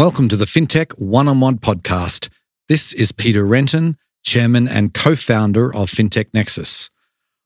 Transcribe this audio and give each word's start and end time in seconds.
Welcome 0.00 0.30
to 0.30 0.36
the 0.38 0.46
FinTech 0.46 0.98
One 0.98 1.28
on 1.28 1.40
One 1.40 1.58
podcast. 1.58 2.30
This 2.70 2.94
is 2.94 3.12
Peter 3.12 3.44
Renton, 3.44 3.98
Chairman 4.22 4.66
and 4.66 4.94
co 4.94 5.14
founder 5.14 5.66
of 5.74 5.90
FinTech 5.90 6.32
Nexus. 6.32 6.88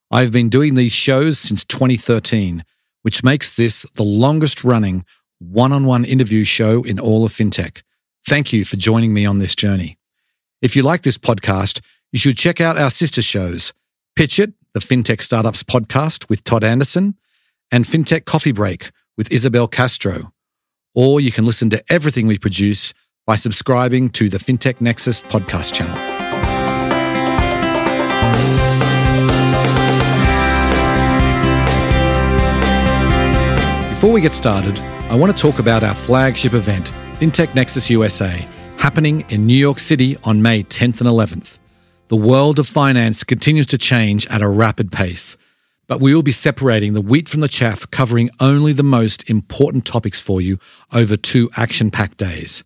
I've 0.08 0.30
been 0.30 0.50
doing 0.50 0.76
these 0.76 0.92
shows 0.92 1.36
since 1.40 1.64
2013, 1.64 2.64
which 3.02 3.24
makes 3.24 3.56
this 3.56 3.84
the 3.96 4.04
longest 4.04 4.62
running 4.62 5.04
one 5.40 5.72
on 5.72 5.84
one 5.84 6.04
interview 6.04 6.44
show 6.44 6.84
in 6.84 7.00
all 7.00 7.24
of 7.24 7.32
FinTech. 7.32 7.82
Thank 8.28 8.52
you 8.52 8.64
for 8.64 8.76
joining 8.76 9.12
me 9.12 9.26
on 9.26 9.38
this 9.38 9.56
journey. 9.56 9.98
If 10.62 10.76
you 10.76 10.84
like 10.84 11.02
this 11.02 11.18
podcast, 11.18 11.80
you 12.12 12.20
should 12.20 12.38
check 12.38 12.60
out 12.60 12.78
our 12.78 12.92
sister 12.92 13.20
shows 13.20 13.72
Pitch 14.14 14.38
It, 14.38 14.52
the 14.74 14.80
FinTech 14.80 15.22
Startups 15.22 15.64
podcast 15.64 16.28
with 16.28 16.44
Todd 16.44 16.62
Anderson, 16.62 17.16
and 17.72 17.84
FinTech 17.84 18.26
Coffee 18.26 18.52
Break 18.52 18.92
with 19.16 19.32
Isabel 19.32 19.66
Castro 19.66 20.33
or 20.94 21.20
you 21.20 21.32
can 21.32 21.44
listen 21.44 21.70
to 21.70 21.92
everything 21.92 22.26
we 22.26 22.38
produce 22.38 22.94
by 23.26 23.36
subscribing 23.36 24.10
to 24.10 24.28
the 24.28 24.38
FinTech 24.38 24.80
Nexus 24.80 25.22
podcast 25.22 25.72
channel. 25.72 25.94
Before 33.90 34.12
we 34.12 34.20
get 34.20 34.34
started, 34.34 34.78
I 35.08 35.16
want 35.16 35.34
to 35.34 35.42
talk 35.42 35.58
about 35.58 35.82
our 35.82 35.94
flagship 35.94 36.52
event, 36.52 36.92
FinTech 37.14 37.54
Nexus 37.54 37.88
USA, 37.88 38.46
happening 38.76 39.24
in 39.30 39.46
New 39.46 39.56
York 39.56 39.78
City 39.78 40.18
on 40.24 40.42
May 40.42 40.62
10th 40.62 41.00
and 41.00 41.08
11th. 41.08 41.58
The 42.08 42.16
world 42.16 42.58
of 42.58 42.68
finance 42.68 43.24
continues 43.24 43.66
to 43.68 43.78
change 43.78 44.26
at 44.26 44.42
a 44.42 44.48
rapid 44.48 44.92
pace 44.92 45.38
but 45.86 46.00
we 46.00 46.14
will 46.14 46.22
be 46.22 46.32
separating 46.32 46.92
the 46.92 47.00
wheat 47.00 47.28
from 47.28 47.40
the 47.40 47.48
chaff, 47.48 47.90
covering 47.90 48.30
only 48.40 48.72
the 48.72 48.82
most 48.82 49.28
important 49.28 49.84
topics 49.84 50.20
for 50.20 50.40
you 50.40 50.58
over 50.92 51.16
two 51.16 51.50
action 51.56 51.90
packed 51.90 52.18
days. 52.18 52.64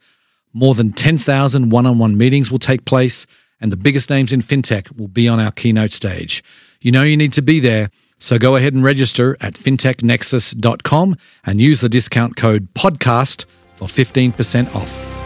More 0.52 0.74
than 0.74 0.92
10,000 0.92 1.70
one 1.70 1.86
on 1.86 1.98
one 1.98 2.16
meetings 2.16 2.50
will 2.50 2.58
take 2.58 2.84
place, 2.84 3.26
and 3.60 3.72
the 3.72 3.76
biggest 3.76 4.10
names 4.10 4.32
in 4.32 4.42
fintech 4.42 4.96
will 4.98 5.08
be 5.08 5.28
on 5.28 5.40
our 5.40 5.50
keynote 5.50 5.92
stage. 5.92 6.42
You 6.80 6.92
know 6.92 7.02
you 7.02 7.16
need 7.16 7.32
to 7.34 7.42
be 7.42 7.60
there, 7.60 7.90
so 8.18 8.38
go 8.38 8.56
ahead 8.56 8.74
and 8.74 8.82
register 8.84 9.36
at 9.40 9.54
fintechnexus.com 9.54 11.16
and 11.44 11.60
use 11.60 11.80
the 11.80 11.88
discount 11.88 12.36
code 12.36 12.72
PODCAST 12.74 13.44
for 13.76 13.86
15% 13.86 14.74
off. 14.74 15.17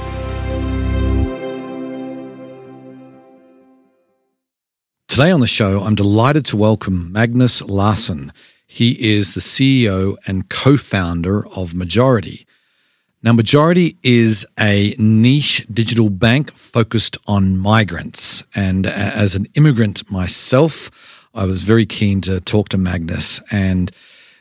Today 5.13 5.31
on 5.31 5.41
the 5.41 5.47
show, 5.47 5.83
I'm 5.83 5.95
delighted 5.95 6.47
to 6.47 6.57
welcome 6.57 7.13
Magnus 7.13 7.61
Larsson. 7.61 8.33
He 8.67 8.93
is 9.15 9.35
the 9.35 9.43
CEO 9.43 10.17
and 10.27 10.49
co 10.49 10.79
founder 10.79 11.47
of 11.49 11.75
Majority. 11.75 12.47
Now, 13.23 13.35
Majority 13.35 13.99
is 14.03 14.47
a 14.59 14.95
niche 14.99 15.67
digital 15.71 16.09
bank 16.09 16.55
focused 16.55 17.19
on 17.27 17.59
migrants. 17.59 18.43
And 18.55 18.87
as 18.87 19.35
an 19.35 19.49
immigrant 19.55 20.11
myself, 20.11 20.91
I 21.35 21.45
was 21.45 21.63
very 21.63 21.85
keen 21.85 22.23
to 22.23 22.41
talk 22.41 22.71
to 22.71 22.79
Magnus. 22.79 23.43
And 23.51 23.93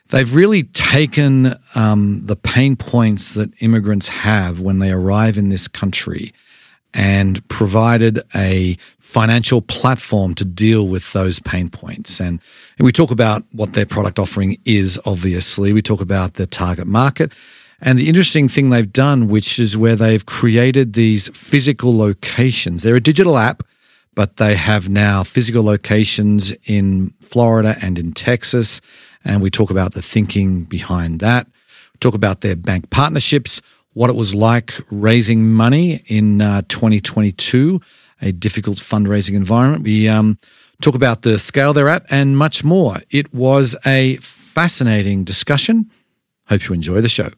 they've 0.08 0.34
really 0.34 0.64
taken 0.64 1.54
um, 1.76 2.22
the 2.28 2.38
pain 2.38 2.78
points 2.78 3.34
that 3.34 3.52
immigrants 3.62 4.08
have 4.08 4.62
when 4.62 4.80
they 4.80 4.92
arrive 4.92 5.38
in 5.38 5.50
this 5.50 5.68
country 5.68 6.32
and 6.94 7.48
provided 7.48 8.22
a 8.36 8.78
financial 9.00 9.62
platform 9.62 10.34
to 10.36 10.46
deal 10.46 10.88
with 10.88 11.12
those 11.14 11.40
pain 11.40 11.70
points. 11.70 12.20
And, 12.20 12.40
and, 12.78 12.86
we 12.86 12.92
talk 12.92 13.12
about 13.12 13.44
what 13.52 13.74
their 13.74 13.86
product 13.86 14.20
offering 14.20 14.58
is, 14.66 15.00
obviously. 15.06 15.74
We 15.74 15.82
talk 15.82 16.02
about 16.02 16.36
the 16.36 16.48
target 16.48 16.88
market. 16.88 17.32
And 17.82 17.98
the 17.98 18.08
interesting 18.08 18.48
thing 18.48 18.70
they've 18.70 18.92
done, 18.92 19.28
which 19.28 19.58
is 19.58 19.76
where 19.76 19.96
they've 19.96 20.26
created 20.26 20.94
these 20.94 21.30
physical 21.30 21.98
locations. 21.98 22.84
They're 22.84 22.96
a 22.96 23.02
digital 23.02 23.38
app, 23.38 23.64
but 24.14 24.38
they 24.38 24.56
have 24.56 24.88
now 24.88 25.24
physical 25.24 25.64
locations 25.64 26.52
in 26.66 27.10
Florida 27.22 27.76
and 27.82 27.98
in 27.98 28.14
Texas. 28.14 28.82
And 29.26 29.42
we 29.42 29.50
talk 29.50 29.72
about 29.72 29.94
the 29.94 30.02
thinking 30.02 30.64
behind 30.64 31.20
that. 31.22 31.48
We 31.48 31.98
talk 32.00 32.14
about 32.14 32.42
their 32.42 32.56
bank 32.56 32.90
partnerships 32.92 33.62
what 33.94 34.10
it 34.10 34.16
was 34.16 34.34
like 34.34 34.74
raising 34.90 35.52
money 35.52 36.02
in 36.08 36.42
uh, 36.42 36.62
2022, 36.70 37.82
a 38.22 38.32
difficult 38.32 38.78
fundraising 38.78 39.36
environment. 39.36 39.84
We 39.84 40.08
um, 40.08 40.38
talk 40.82 40.96
about 40.96 41.24
the 41.24 41.38
scale 41.38 41.74
they're 41.74 41.90
at 41.90 42.06
and 42.10 42.38
much 42.38 42.64
more. 42.64 42.98
It 43.10 43.34
was 43.34 43.76
a 43.86 44.16
fascinating 44.18 45.24
discussion. 45.24 45.90
Hope 46.48 46.68
you 46.68 46.76
enjoy 46.76 47.02
the 47.02 47.10
show. 47.10 47.30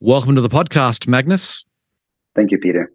Welcome 0.00 0.34
to 0.36 0.40
the 0.40 0.48
podcast, 0.48 1.08
Magnus. 1.08 1.64
Thank 2.36 2.50
you, 2.50 2.58
Peter. 2.58 2.92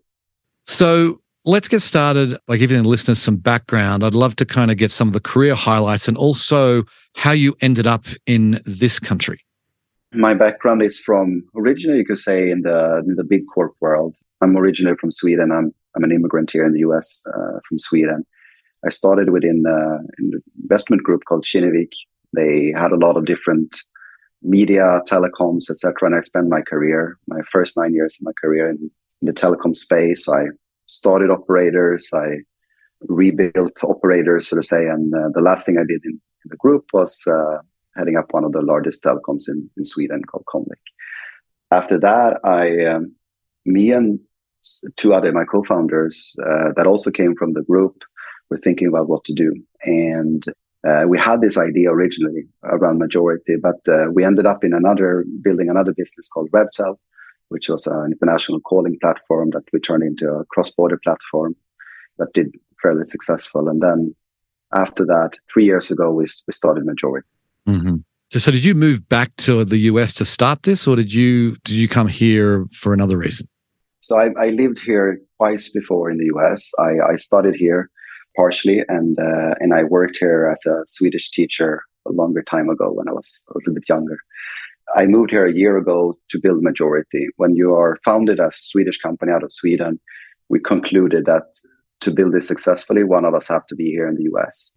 So 0.66 1.22
let's 1.44 1.68
get 1.68 1.82
started 1.82 2.38
by 2.48 2.58
giving 2.58 2.82
the 2.82 2.88
listeners 2.88 3.20
some 3.20 3.36
background. 3.36 4.04
I'd 4.06 4.14
love 4.14 4.36
to 4.38 4.46
kind 4.46 4.72
of 4.72 4.78
get 4.78 4.92
some 4.92 5.08
of 5.10 5.14
the 5.14 5.20
career 5.20 5.56
highlights 5.56 6.08
and 6.08 6.18
also 6.18 6.84
how 7.16 7.32
you 7.32 7.56
ended 7.62 7.88
up 7.88 8.06
in 8.26 8.62
this 8.66 9.00
country 9.00 9.44
my 10.14 10.34
background 10.34 10.82
is 10.82 11.00
from 11.00 11.44
originally 11.56 12.00
you 12.00 12.06
could 12.06 12.18
say 12.18 12.50
in 12.50 12.62
the 12.62 13.04
in 13.08 13.16
the 13.16 13.24
big 13.24 13.44
corp 13.54 13.74
world. 13.82 14.16
I'm 14.42 14.58
originally 14.58 14.98
from 14.98 15.12
Sweden. 15.12 15.52
I'm 15.52 15.74
I'm 15.96 16.04
an 16.04 16.12
immigrant 16.12 16.52
here 16.52 16.66
in 16.66 16.74
the 16.74 16.80
U.S. 16.80 17.24
Uh, 17.28 17.60
from 17.68 17.80
Sweden. 17.80 18.26
I 18.86 18.90
started 18.90 19.30
within 19.30 19.64
uh, 19.68 20.00
an 20.18 20.32
investment 20.62 21.04
group 21.04 21.24
called 21.28 21.46
Kinnevik. 21.46 21.92
They 22.36 22.74
had 22.76 22.92
a 22.92 22.98
lot 22.98 23.16
of 23.16 23.26
different 23.26 23.78
media, 24.42 25.02
telecoms, 25.08 25.70
etc. 25.70 25.94
And 26.04 26.16
I 26.16 26.20
spent 26.20 26.50
my 26.50 26.62
career, 26.62 27.18
my 27.28 27.42
first 27.50 27.78
nine 27.78 27.94
years 27.94 28.18
of 28.20 28.26
my 28.26 28.34
career 28.42 28.70
in, 28.70 28.92
in 29.22 29.28
the 29.28 29.34
telecom 29.34 29.76
space. 29.76 30.28
I 30.28 30.48
started 30.88 31.30
operators. 31.30 32.10
I 32.14 32.40
rebuilt 33.08 33.84
operators, 33.84 34.50
so 34.50 34.58
to 34.58 34.64
say. 34.64 34.88
And 34.88 35.14
uh, 35.14 35.30
the 35.34 35.42
last 35.42 35.66
thing 35.66 35.78
I 35.78 35.86
did 35.88 36.02
in, 36.04 36.12
in 36.12 36.50
the 36.50 36.58
group 36.58 36.86
was 36.92 37.24
uh, 37.28 37.60
heading 37.96 38.18
up 38.18 38.34
one 38.34 38.44
of 38.44 38.52
the 38.52 38.62
largest 38.62 39.04
telecoms 39.04 39.48
in, 39.48 39.70
in 39.78 39.86
Sweden 39.86 40.24
called 40.24 40.46
Comviq. 40.46 40.82
After 41.72 41.98
that, 42.00 42.40
I, 42.44 42.86
um, 42.86 43.16
me 43.66 43.92
and 43.92 44.20
two 44.96 45.14
other 45.14 45.32
my 45.32 45.46
co-founders 45.46 46.36
uh, 46.46 46.72
that 46.76 46.88
also 46.88 47.12
came 47.12 47.36
from 47.36 47.54
the 47.54 47.64
group 47.64 48.04
were 48.50 48.58
thinking 48.58 48.88
about 48.88 49.10
what 49.10 49.24
to 49.26 49.34
do, 49.34 49.54
and 49.84 50.44
uh, 50.88 51.06
we 51.08 51.18
had 51.18 51.42
this 51.42 51.58
idea 51.58 51.90
originally 51.90 52.44
around 52.64 53.00
majority, 53.00 53.56
but 53.56 53.80
uh, 53.88 54.12
we 54.12 54.26
ended 54.26 54.46
up 54.46 54.64
in 54.64 54.74
another 54.74 55.26
building 55.42 55.70
another 55.70 55.94
business 55.94 56.28
called 56.28 56.52
Rebtel, 56.52 56.98
which 57.50 57.70
was 57.70 57.88
an 57.88 58.12
international 58.12 58.60
calling 58.60 58.98
platform 59.00 59.52
that 59.52 59.64
we 59.72 59.80
turned 59.80 60.04
into 60.04 60.30
a 60.30 60.46
cross-border 60.46 61.00
platform 61.04 61.56
that 62.18 62.34
did 62.34 62.54
fairly 62.82 63.06
successful. 63.06 63.70
And 63.70 63.82
then 63.82 64.14
after 64.76 65.06
that, 65.06 65.32
three 65.52 65.66
years 65.66 65.90
ago, 65.90 66.12
we, 66.12 66.26
we 66.48 66.54
started 66.54 66.86
Majority. 66.86 67.28
Mm-hmm. 67.68 67.98
So, 68.32 68.40
so 68.40 68.52
did 68.52 68.66
you 68.66 68.74
move 68.74 69.08
back 69.10 69.36
to 69.38 69.64
the 69.64 69.78
US 69.78 70.14
to 70.16 70.26
start 70.26 70.64
this, 70.64 70.88
or 70.88 70.96
did 70.96 71.14
you 71.14 71.52
did 71.64 71.76
you 71.76 71.88
come 71.88 72.08
here 72.08 72.66
for 72.74 72.94
another 72.94 73.18
reason? 73.18 73.48
So 74.02 74.20
I, 74.20 74.30
I 74.38 74.50
lived 74.50 74.80
here 74.80 75.20
twice 75.38 75.72
before 75.72 76.12
in 76.12 76.18
the 76.18 76.30
US. 76.36 76.72
I, 76.80 77.14
I 77.14 77.16
studied 77.16 77.56
here 77.56 77.90
partially, 78.36 78.82
and 78.88 79.18
uh, 79.20 79.56
and 79.60 79.74
I 79.74 79.84
worked 79.84 80.18
here 80.18 80.50
as 80.52 80.66
a 80.66 80.84
Swedish 80.88 81.30
teacher 81.32 81.84
a 82.08 82.12
longer 82.12 82.42
time 82.42 82.70
ago 82.70 82.92
when 82.92 83.08
I 83.08 83.14
was 83.14 83.44
a 83.50 83.54
little 83.56 83.74
bit 83.74 83.88
younger. 83.88 84.18
I 84.96 85.06
moved 85.06 85.32
here 85.32 85.46
a 85.46 85.54
year 85.54 85.78
ago 85.78 86.14
to 86.30 86.40
build 86.40 86.62
Majority. 86.62 87.28
When 87.38 87.56
you 87.56 87.74
are 87.74 87.98
founded 88.04 88.40
as 88.40 88.54
a 88.56 88.64
Swedish 88.64 88.98
company 89.00 89.32
out 89.32 89.44
of 89.44 89.54
Sweden, 89.54 90.00
we 90.50 90.60
concluded 90.60 91.26
that 91.26 91.44
to 92.02 92.12
build 92.12 92.34
this 92.34 92.48
successfully, 92.48 93.04
one 93.04 93.26
of 93.26 93.34
us 93.34 93.48
have 93.48 93.66
to 93.68 93.76
be 93.76 93.86
here 93.86 94.08
in 94.08 94.16
the 94.16 94.30
US. 94.34 94.74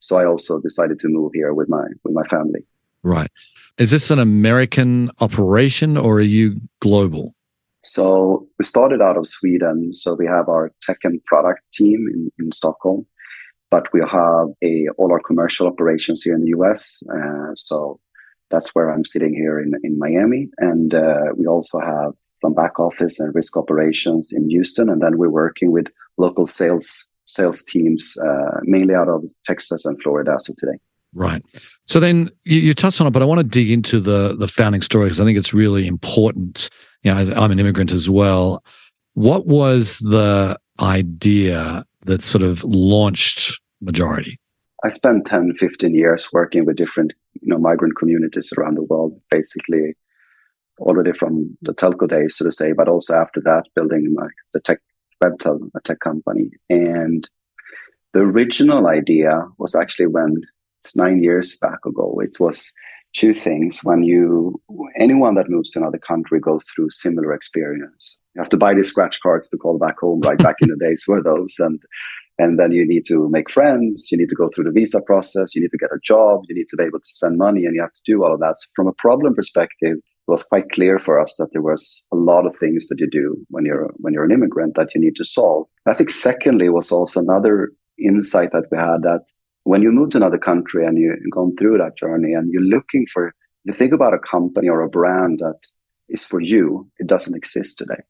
So 0.00 0.18
I 0.18 0.26
also 0.26 0.60
decided 0.60 0.98
to 1.00 1.08
move 1.08 1.32
here 1.34 1.54
with 1.54 1.68
my 1.68 1.84
with 2.04 2.14
my 2.14 2.24
family. 2.24 2.66
Right. 3.02 3.30
Is 3.78 3.90
this 3.90 4.10
an 4.10 4.18
American 4.18 5.10
operation 5.20 5.96
or 5.96 6.16
are 6.16 6.20
you 6.20 6.60
global? 6.80 7.34
So 7.82 8.46
we 8.58 8.64
started 8.64 9.00
out 9.00 9.16
of 9.16 9.26
Sweden. 9.26 9.92
So 9.94 10.14
we 10.14 10.26
have 10.26 10.48
our 10.48 10.72
tech 10.82 10.98
and 11.04 11.22
product 11.24 11.60
team 11.72 12.06
in, 12.12 12.30
in 12.38 12.52
Stockholm, 12.52 13.06
but 13.70 13.90
we 13.94 14.00
have 14.00 14.48
a 14.62 14.86
all 14.98 15.12
our 15.12 15.20
commercial 15.20 15.66
operations 15.66 16.22
here 16.22 16.34
in 16.34 16.42
the 16.42 16.50
US. 16.58 17.02
Uh, 17.08 17.54
so 17.54 18.00
that's 18.50 18.74
where 18.74 18.90
I'm 18.90 19.04
sitting 19.04 19.32
here 19.32 19.60
in, 19.60 19.72
in 19.82 19.98
Miami. 19.98 20.48
And 20.58 20.92
uh, 20.92 21.32
we 21.36 21.46
also 21.46 21.78
have 21.80 22.12
some 22.42 22.54
back 22.54 22.78
office 22.78 23.20
and 23.20 23.34
risk 23.34 23.56
operations 23.56 24.32
in 24.34 24.48
Houston. 24.50 24.88
And 24.88 25.00
then 25.00 25.16
we're 25.18 25.30
working 25.30 25.72
with 25.72 25.86
local 26.18 26.46
sales 26.46 27.08
sales 27.30 27.62
teams, 27.64 28.16
uh, 28.18 28.60
mainly 28.62 28.94
out 28.94 29.08
of 29.08 29.24
Texas 29.44 29.84
and 29.84 30.00
Florida 30.02 30.32
as 30.34 30.48
of 30.48 30.56
today. 30.56 30.78
Right. 31.12 31.44
So 31.86 31.98
then 31.98 32.30
you, 32.44 32.60
you 32.60 32.74
touched 32.74 33.00
on 33.00 33.06
it, 33.06 33.10
but 33.10 33.22
I 33.22 33.24
want 33.24 33.40
to 33.40 33.46
dig 33.46 33.70
into 33.70 33.98
the 34.00 34.36
the 34.36 34.48
founding 34.48 34.82
story 34.82 35.06
because 35.06 35.20
I 35.20 35.24
think 35.24 35.38
it's 35.38 35.52
really 35.52 35.86
important. 35.86 36.70
You 37.02 37.12
know, 37.12 37.18
as 37.18 37.30
I'm 37.30 37.50
an 37.50 37.58
immigrant 37.58 37.92
as 37.92 38.08
well. 38.08 38.62
What 39.14 39.46
was 39.46 39.98
the 39.98 40.56
idea 40.80 41.84
that 42.06 42.22
sort 42.22 42.44
of 42.44 42.62
launched 42.64 43.60
Majority? 43.80 44.38
I 44.84 44.88
spent 44.88 45.26
10, 45.26 45.54
15 45.58 45.94
years 45.94 46.28
working 46.32 46.64
with 46.64 46.76
different, 46.76 47.12
you 47.40 47.48
know, 47.48 47.58
migrant 47.58 47.96
communities 47.96 48.52
around 48.56 48.76
the 48.76 48.82
world, 48.82 49.20
basically 49.30 49.94
already 50.78 51.12
from 51.12 51.56
the 51.62 51.74
telco 51.74 52.08
days, 52.08 52.36
so 52.36 52.44
to 52.44 52.52
say, 52.52 52.72
but 52.72 52.88
also 52.88 53.14
after 53.14 53.40
that, 53.42 53.64
building 53.74 54.14
like 54.16 54.32
the 54.54 54.60
tech 54.60 54.78
Rebtel, 55.22 55.70
a 55.74 55.80
tech 55.80 56.00
company. 56.00 56.50
And 56.68 57.28
the 58.12 58.20
original 58.20 58.86
idea 58.86 59.46
was 59.58 59.74
actually 59.74 60.06
when 60.06 60.36
it's 60.80 60.96
nine 60.96 61.22
years 61.22 61.58
back 61.58 61.84
ago. 61.86 62.18
It 62.22 62.36
was 62.40 62.72
two 63.14 63.34
things. 63.34 63.80
When 63.82 64.02
you 64.02 64.60
anyone 64.96 65.34
that 65.34 65.50
moves 65.50 65.72
to 65.72 65.80
another 65.80 65.98
country 65.98 66.40
goes 66.40 66.66
through 66.66 66.90
similar 66.90 67.32
experience. 67.32 68.18
You 68.34 68.42
have 68.42 68.50
to 68.50 68.56
buy 68.56 68.74
these 68.74 68.88
scratch 68.88 69.20
cards 69.20 69.48
to 69.48 69.56
call 69.56 69.78
back 69.78 69.98
home. 70.00 70.20
Right 70.20 70.38
back 70.38 70.56
in 70.60 70.68
the 70.68 70.76
days 70.76 71.04
were 71.06 71.22
those, 71.22 71.56
and 71.58 71.82
and 72.38 72.58
then 72.58 72.72
you 72.72 72.86
need 72.86 73.04
to 73.06 73.28
make 73.28 73.50
friends. 73.50 74.08
You 74.10 74.18
need 74.18 74.28
to 74.30 74.34
go 74.34 74.48
through 74.48 74.64
the 74.64 74.70
visa 74.70 75.02
process. 75.02 75.54
You 75.54 75.60
need 75.60 75.72
to 75.72 75.78
get 75.78 75.92
a 75.92 75.98
job. 76.02 76.44
You 76.48 76.54
need 76.54 76.68
to 76.68 76.76
be 76.76 76.84
able 76.84 77.00
to 77.00 77.12
send 77.12 77.36
money, 77.36 77.64
and 77.66 77.74
you 77.74 77.82
have 77.82 77.92
to 77.92 78.00
do 78.06 78.24
all 78.24 78.32
of 78.32 78.40
that. 78.40 78.58
So 78.58 78.68
from 78.74 78.86
a 78.86 78.92
problem 78.92 79.34
perspective, 79.34 79.98
was 80.30 80.42
quite 80.44 80.70
clear 80.70 80.98
for 80.98 81.20
us 81.20 81.36
that 81.36 81.52
there 81.52 81.62
was 81.62 82.04
a 82.12 82.16
lot 82.16 82.46
of 82.46 82.56
things 82.56 82.88
that 82.88 82.98
you 82.98 83.08
do 83.10 83.36
when 83.48 83.64
you're 83.64 83.90
when 83.96 84.14
you're 84.14 84.24
an 84.24 84.32
immigrant 84.32 84.74
that 84.76 84.94
you 84.94 85.00
need 85.00 85.16
to 85.16 85.24
solve. 85.24 85.66
I 85.86 85.94
think 85.94 86.10
secondly 86.10 86.68
was 86.68 86.90
also 86.90 87.20
another 87.20 87.72
insight 87.98 88.52
that 88.52 88.68
we 88.70 88.78
had 88.78 89.02
that 89.02 89.24
when 89.64 89.82
you 89.82 89.92
move 89.92 90.10
to 90.10 90.16
another 90.16 90.38
country 90.38 90.86
and 90.86 90.96
you've 90.98 91.18
gone 91.32 91.54
through 91.56 91.78
that 91.78 91.96
journey 91.96 92.32
and 92.32 92.50
you're 92.50 92.62
looking 92.62 93.06
for, 93.12 93.34
you 93.64 93.72
think 93.72 93.92
about 93.92 94.14
a 94.14 94.18
company 94.18 94.68
or 94.68 94.80
a 94.80 94.88
brand 94.88 95.40
that 95.40 95.60
is 96.08 96.24
for 96.24 96.40
you, 96.40 96.88
it 96.98 97.06
doesn't 97.06 97.36
exist 97.36 97.78
today. 97.78 98.02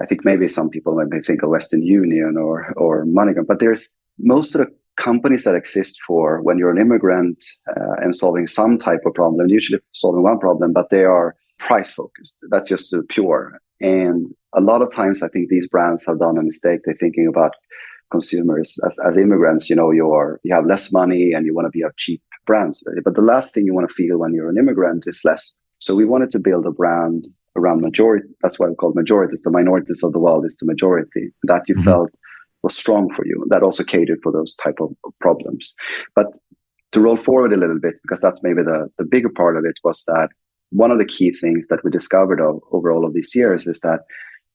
I 0.00 0.06
think 0.06 0.24
maybe 0.24 0.48
some 0.48 0.70
people 0.70 0.94
might 0.94 1.26
think 1.26 1.42
of 1.42 1.50
Western 1.50 1.82
Union 1.82 2.36
or 2.36 2.72
or 2.76 3.04
MoneyGram, 3.04 3.46
but 3.46 3.58
there's 3.58 3.94
most 4.18 4.54
of 4.54 4.60
the 4.60 4.72
companies 4.98 5.44
that 5.44 5.54
exist 5.54 6.00
for 6.06 6.42
when 6.42 6.58
you're 6.58 6.70
an 6.70 6.80
immigrant 6.80 7.44
uh, 7.68 7.94
and 8.02 8.14
solving 8.14 8.46
some 8.46 8.78
type 8.78 9.00
of 9.06 9.14
problem, 9.14 9.48
usually 9.48 9.80
solving 9.92 10.22
one 10.22 10.38
problem, 10.38 10.72
but 10.72 10.90
they 10.90 11.04
are 11.04 11.36
price 11.58 11.92
focused. 11.92 12.44
That's 12.50 12.68
just 12.68 12.94
pure. 13.08 13.58
And 13.80 14.34
a 14.54 14.60
lot 14.60 14.82
of 14.82 14.92
times, 14.92 15.22
I 15.22 15.28
think 15.28 15.48
these 15.48 15.68
brands 15.68 16.04
have 16.06 16.18
done 16.18 16.38
a 16.38 16.42
mistake. 16.42 16.80
They're 16.84 16.96
thinking 16.98 17.28
about 17.28 17.52
consumers 18.10 18.78
as, 18.86 18.98
as 19.06 19.16
immigrants, 19.16 19.68
you 19.68 19.76
know, 19.76 19.90
you're, 19.90 20.40
you 20.42 20.54
have 20.54 20.66
less 20.66 20.92
money 20.92 21.32
and 21.32 21.44
you 21.44 21.54
want 21.54 21.66
to 21.66 21.70
be 21.70 21.82
a 21.82 21.90
cheap 21.96 22.22
brand. 22.46 22.74
But 23.04 23.14
the 23.14 23.20
last 23.20 23.52
thing 23.52 23.66
you 23.66 23.74
want 23.74 23.88
to 23.88 23.94
feel 23.94 24.18
when 24.18 24.32
you're 24.32 24.48
an 24.48 24.58
immigrant 24.58 25.04
is 25.06 25.20
less. 25.24 25.54
So 25.78 25.94
we 25.94 26.04
wanted 26.04 26.30
to 26.30 26.38
build 26.38 26.66
a 26.66 26.70
brand 26.70 27.26
around 27.56 27.82
majority. 27.82 28.26
That's 28.40 28.58
why 28.58 28.68
we 28.68 28.74
call 28.76 28.92
majorities. 28.94 29.42
The 29.42 29.50
minorities 29.50 30.02
of 30.02 30.12
the 30.12 30.18
world 30.18 30.44
is 30.44 30.56
the 30.56 30.66
majority 30.66 31.30
that 31.44 31.62
you 31.68 31.74
mm-hmm. 31.74 31.84
felt 31.84 32.10
was 32.62 32.74
strong 32.74 33.12
for 33.14 33.26
you. 33.26 33.44
That 33.50 33.62
also 33.62 33.84
catered 33.84 34.20
for 34.22 34.32
those 34.32 34.56
type 34.56 34.78
of 34.80 34.90
problems. 35.20 35.74
But 36.14 36.36
to 36.92 37.00
roll 37.00 37.16
forward 37.16 37.52
a 37.52 37.56
little 37.56 37.78
bit, 37.78 37.96
because 38.02 38.20
that's 38.20 38.42
maybe 38.42 38.62
the, 38.62 38.88
the 38.98 39.04
bigger 39.04 39.28
part 39.28 39.56
of 39.56 39.64
it 39.64 39.78
was 39.84 40.02
that 40.06 40.30
one 40.70 40.90
of 40.90 40.98
the 40.98 41.04
key 41.06 41.32
things 41.32 41.68
that 41.68 41.82
we 41.82 41.90
discovered 41.90 42.40
of, 42.40 42.60
over 42.72 42.92
all 42.92 43.06
of 43.06 43.14
these 43.14 43.34
years 43.34 43.66
is 43.66 43.80
that 43.80 44.00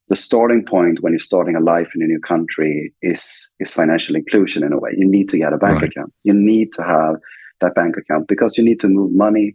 the 0.08 0.16
starting 0.16 0.64
point 0.64 1.00
when 1.00 1.12
you're 1.12 1.18
starting 1.18 1.56
a 1.56 1.60
life 1.60 1.90
in 1.94 2.02
a 2.02 2.06
new 2.06 2.20
country 2.20 2.92
is 3.02 3.50
is 3.58 3.70
financial 3.70 4.14
inclusion 4.14 4.62
in 4.62 4.72
a 4.72 4.78
way. 4.78 4.90
You 4.96 5.08
need 5.08 5.28
to 5.30 5.38
get 5.38 5.52
a 5.52 5.58
bank 5.58 5.80
right. 5.80 5.90
account. 5.90 6.12
You 6.24 6.34
need 6.34 6.72
to 6.74 6.82
have 6.82 7.16
that 7.60 7.74
bank 7.74 7.96
account 7.96 8.28
because 8.28 8.58
you 8.58 8.64
need 8.64 8.80
to 8.80 8.88
move 8.88 9.12
money. 9.12 9.54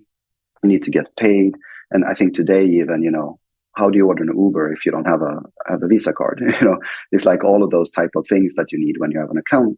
You 0.64 0.70
need 0.70 0.84
to 0.84 0.92
get 0.92 1.16
paid. 1.18 1.54
And 1.92 2.04
I 2.06 2.14
think 2.14 2.34
today, 2.34 2.66
even 2.66 3.04
you 3.04 3.12
know, 3.12 3.40
how 3.76 3.90
do 3.90 3.98
you 3.98 4.08
order 4.08 4.24
an 4.24 4.36
Uber 4.36 4.74
if 4.74 4.86
you 4.86 4.92
don't 4.92 5.06
have 5.06 5.22
a 5.22 5.40
have 5.68 5.84
a 5.84 5.88
Visa 5.88 6.14
card? 6.14 6.42
you 6.60 6.66
know, 6.66 6.80
it's 7.12 7.26
like 7.26 7.44
all 7.44 7.64
of 7.64 7.70
those 7.70 7.92
type 7.92 8.12
of 8.16 8.26
things 8.28 8.56
that 8.56 8.72
you 8.72 8.80
need 8.80 8.98
when 8.98 9.12
you 9.12 9.20
have 9.20 9.30
an 9.30 9.38
account. 9.38 9.78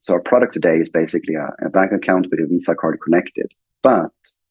So 0.00 0.14
our 0.14 0.20
product 0.20 0.52
today 0.52 0.76
is 0.76 0.90
basically 0.90 1.36
a, 1.36 1.48
a 1.64 1.70
bank 1.70 1.92
account 1.92 2.26
with 2.30 2.40
a 2.40 2.46
Visa 2.46 2.74
card 2.74 2.98
connected. 3.02 3.46
But 3.82 4.10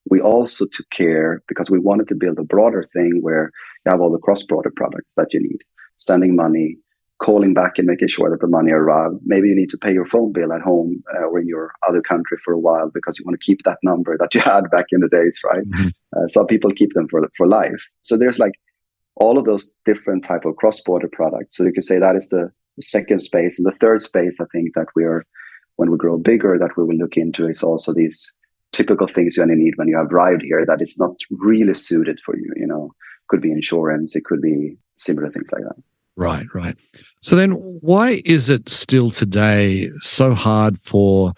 we 0.09 0.19
also 0.21 0.65
took 0.71 0.89
care 0.89 1.41
because 1.47 1.69
we 1.69 1.79
wanted 1.79 2.07
to 2.09 2.15
build 2.15 2.39
a 2.39 2.43
broader 2.43 2.87
thing 2.93 3.19
where 3.21 3.51
you 3.85 3.91
have 3.91 4.01
all 4.01 4.11
the 4.11 4.17
cross-border 4.17 4.71
products 4.75 5.15
that 5.15 5.33
you 5.33 5.39
need, 5.39 5.59
sending 5.95 6.35
money, 6.35 6.77
calling 7.21 7.53
back 7.53 7.77
and 7.77 7.87
making 7.87 8.07
sure 8.07 8.31
that 8.31 8.41
the 8.41 8.47
money 8.47 8.71
arrives. 8.71 9.15
Maybe 9.23 9.49
you 9.49 9.55
need 9.55 9.69
to 9.69 9.77
pay 9.77 9.93
your 9.93 10.07
phone 10.07 10.31
bill 10.31 10.51
at 10.51 10.61
home 10.61 11.03
uh, 11.15 11.25
or 11.25 11.39
in 11.39 11.47
your 11.47 11.71
other 11.87 12.01
country 12.01 12.37
for 12.43 12.53
a 12.53 12.59
while 12.59 12.89
because 12.91 13.19
you 13.19 13.25
want 13.25 13.39
to 13.39 13.45
keep 13.45 13.63
that 13.63 13.77
number 13.83 14.17
that 14.17 14.33
you 14.33 14.41
had 14.53 14.69
back 14.71 14.87
in 14.91 15.01
the 15.01 15.07
days, 15.07 15.39
right? 15.45 15.63
Mm-hmm. 15.63 15.87
Uh, 16.15 16.27
some 16.27 16.47
people 16.47 16.71
keep 16.71 16.93
them 16.93 17.07
for 17.09 17.21
for 17.37 17.47
life. 17.47 17.85
So 18.01 18.17
there's 18.17 18.39
like 18.39 18.53
all 19.15 19.37
of 19.37 19.45
those 19.45 19.75
different 19.85 20.23
type 20.23 20.45
of 20.45 20.55
cross-border 20.55 21.09
products. 21.11 21.57
So 21.57 21.63
you 21.63 21.73
could 21.73 21.83
say 21.83 21.99
that 21.99 22.15
is 22.15 22.29
the 22.29 22.51
second 22.79 23.19
space, 23.19 23.59
and 23.59 23.71
the 23.71 23.77
third 23.77 24.01
space 24.01 24.41
I 24.41 24.45
think 24.51 24.73
that 24.73 24.87
we're 24.95 25.23
when 25.75 25.91
we 25.91 25.97
grow 25.97 26.17
bigger 26.17 26.57
that 26.59 26.75
we 26.75 26.83
will 26.83 26.95
look 26.95 27.17
into 27.17 27.47
is 27.47 27.61
also 27.63 27.93
these 27.93 28.33
typical 28.73 29.07
things 29.07 29.37
you 29.37 29.43
only 29.43 29.55
need 29.55 29.73
when 29.75 29.87
you 29.87 29.97
have 29.97 30.11
arrived 30.11 30.43
here 30.43 30.65
that 30.65 30.81
is 30.81 30.97
not 30.97 31.15
really 31.29 31.73
suited 31.73 32.19
for 32.25 32.37
you. 32.37 32.51
You 32.55 32.67
know, 32.67 32.93
could 33.27 33.41
be 33.41 33.51
insurance, 33.51 34.15
it 34.15 34.25
could 34.25 34.41
be 34.41 34.77
similar 34.97 35.29
things 35.31 35.49
like 35.51 35.63
that. 35.63 35.81
Right, 36.17 36.45
right. 36.53 36.77
So 37.21 37.35
then, 37.35 37.51
why 37.51 38.21
is 38.25 38.49
it 38.49 38.69
still 38.69 39.11
today 39.11 39.89
so 40.01 40.33
hard 40.33 40.77
for 40.81 41.33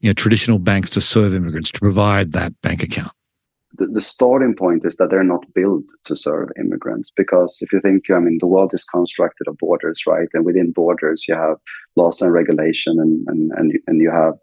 you 0.00 0.08
know 0.08 0.14
traditional 0.14 0.58
banks 0.58 0.90
to 0.90 1.00
serve 1.00 1.34
immigrants 1.34 1.70
to 1.72 1.80
provide 1.80 2.32
that 2.32 2.60
bank 2.62 2.82
account? 2.82 3.12
The, 3.76 3.86
the 3.86 4.00
starting 4.00 4.54
point 4.54 4.84
is 4.84 4.96
that 4.96 5.10
they're 5.10 5.24
not 5.24 5.44
built 5.52 5.84
to 6.04 6.16
serve 6.16 6.48
immigrants 6.58 7.10
because 7.14 7.58
if 7.60 7.72
you 7.72 7.80
think, 7.80 8.04
I 8.08 8.20
mean, 8.20 8.38
the 8.40 8.46
world 8.46 8.72
is 8.72 8.84
constructed 8.84 9.48
of 9.48 9.58
borders, 9.58 10.02
right? 10.06 10.28
And 10.32 10.44
within 10.44 10.70
borders, 10.72 11.24
you 11.28 11.34
have 11.34 11.56
laws 11.96 12.22
and 12.22 12.32
regulation, 12.32 12.98
and 12.98 13.26
and 13.28 13.52
and, 13.56 13.72
and 13.86 14.00
you 14.00 14.10
have 14.10 14.34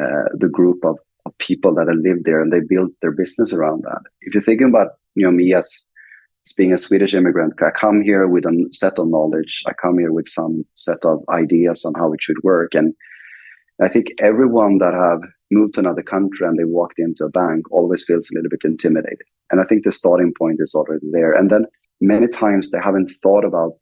uh, 0.00 0.28
the 0.34 0.48
group 0.48 0.84
of 0.84 0.98
of 1.30 1.38
people 1.38 1.74
that 1.74 1.88
have 1.88 1.98
lived 2.02 2.24
there 2.24 2.40
and 2.40 2.52
they 2.52 2.60
built 2.60 2.92
their 3.00 3.12
business 3.12 3.52
around 3.52 3.82
that. 3.82 4.02
If 4.22 4.34
you're 4.34 4.42
thinking 4.42 4.68
about, 4.68 4.88
you 5.14 5.24
know, 5.24 5.32
me 5.32 5.54
as, 5.54 5.86
being 6.56 6.72
a 6.72 6.78
Swedish 6.78 7.14
immigrant, 7.14 7.54
I 7.62 7.70
come 7.70 8.00
here 8.02 8.26
with 8.26 8.44
a 8.44 8.68
set 8.72 8.98
of 8.98 9.08
knowledge. 9.08 9.62
I 9.66 9.72
come 9.72 9.98
here 9.98 10.12
with 10.12 10.26
some 10.26 10.64
set 10.74 11.04
of 11.04 11.22
ideas 11.28 11.84
on 11.84 11.92
how 11.94 12.12
it 12.12 12.22
should 12.22 12.42
work. 12.42 12.74
And 12.74 12.94
I 13.80 13.88
think 13.88 14.08
everyone 14.18 14.78
that 14.78 14.94
have 14.94 15.20
moved 15.50 15.74
to 15.74 15.80
another 15.80 16.02
country 16.02 16.46
and 16.46 16.58
they 16.58 16.64
walked 16.64 16.98
into 16.98 17.24
a 17.24 17.30
bank 17.30 17.70
always 17.70 18.04
feels 18.04 18.30
a 18.30 18.34
little 18.34 18.50
bit 18.50 18.64
intimidated. 18.64 19.22
And 19.50 19.60
I 19.60 19.64
think 19.64 19.84
the 19.84 19.92
starting 19.92 20.32
point 20.36 20.58
is 20.60 20.74
already 20.74 21.06
there. 21.12 21.32
And 21.32 21.50
then 21.50 21.66
many 22.00 22.26
times 22.26 22.70
they 22.70 22.80
haven't 22.82 23.12
thought 23.22 23.44
about 23.44 23.76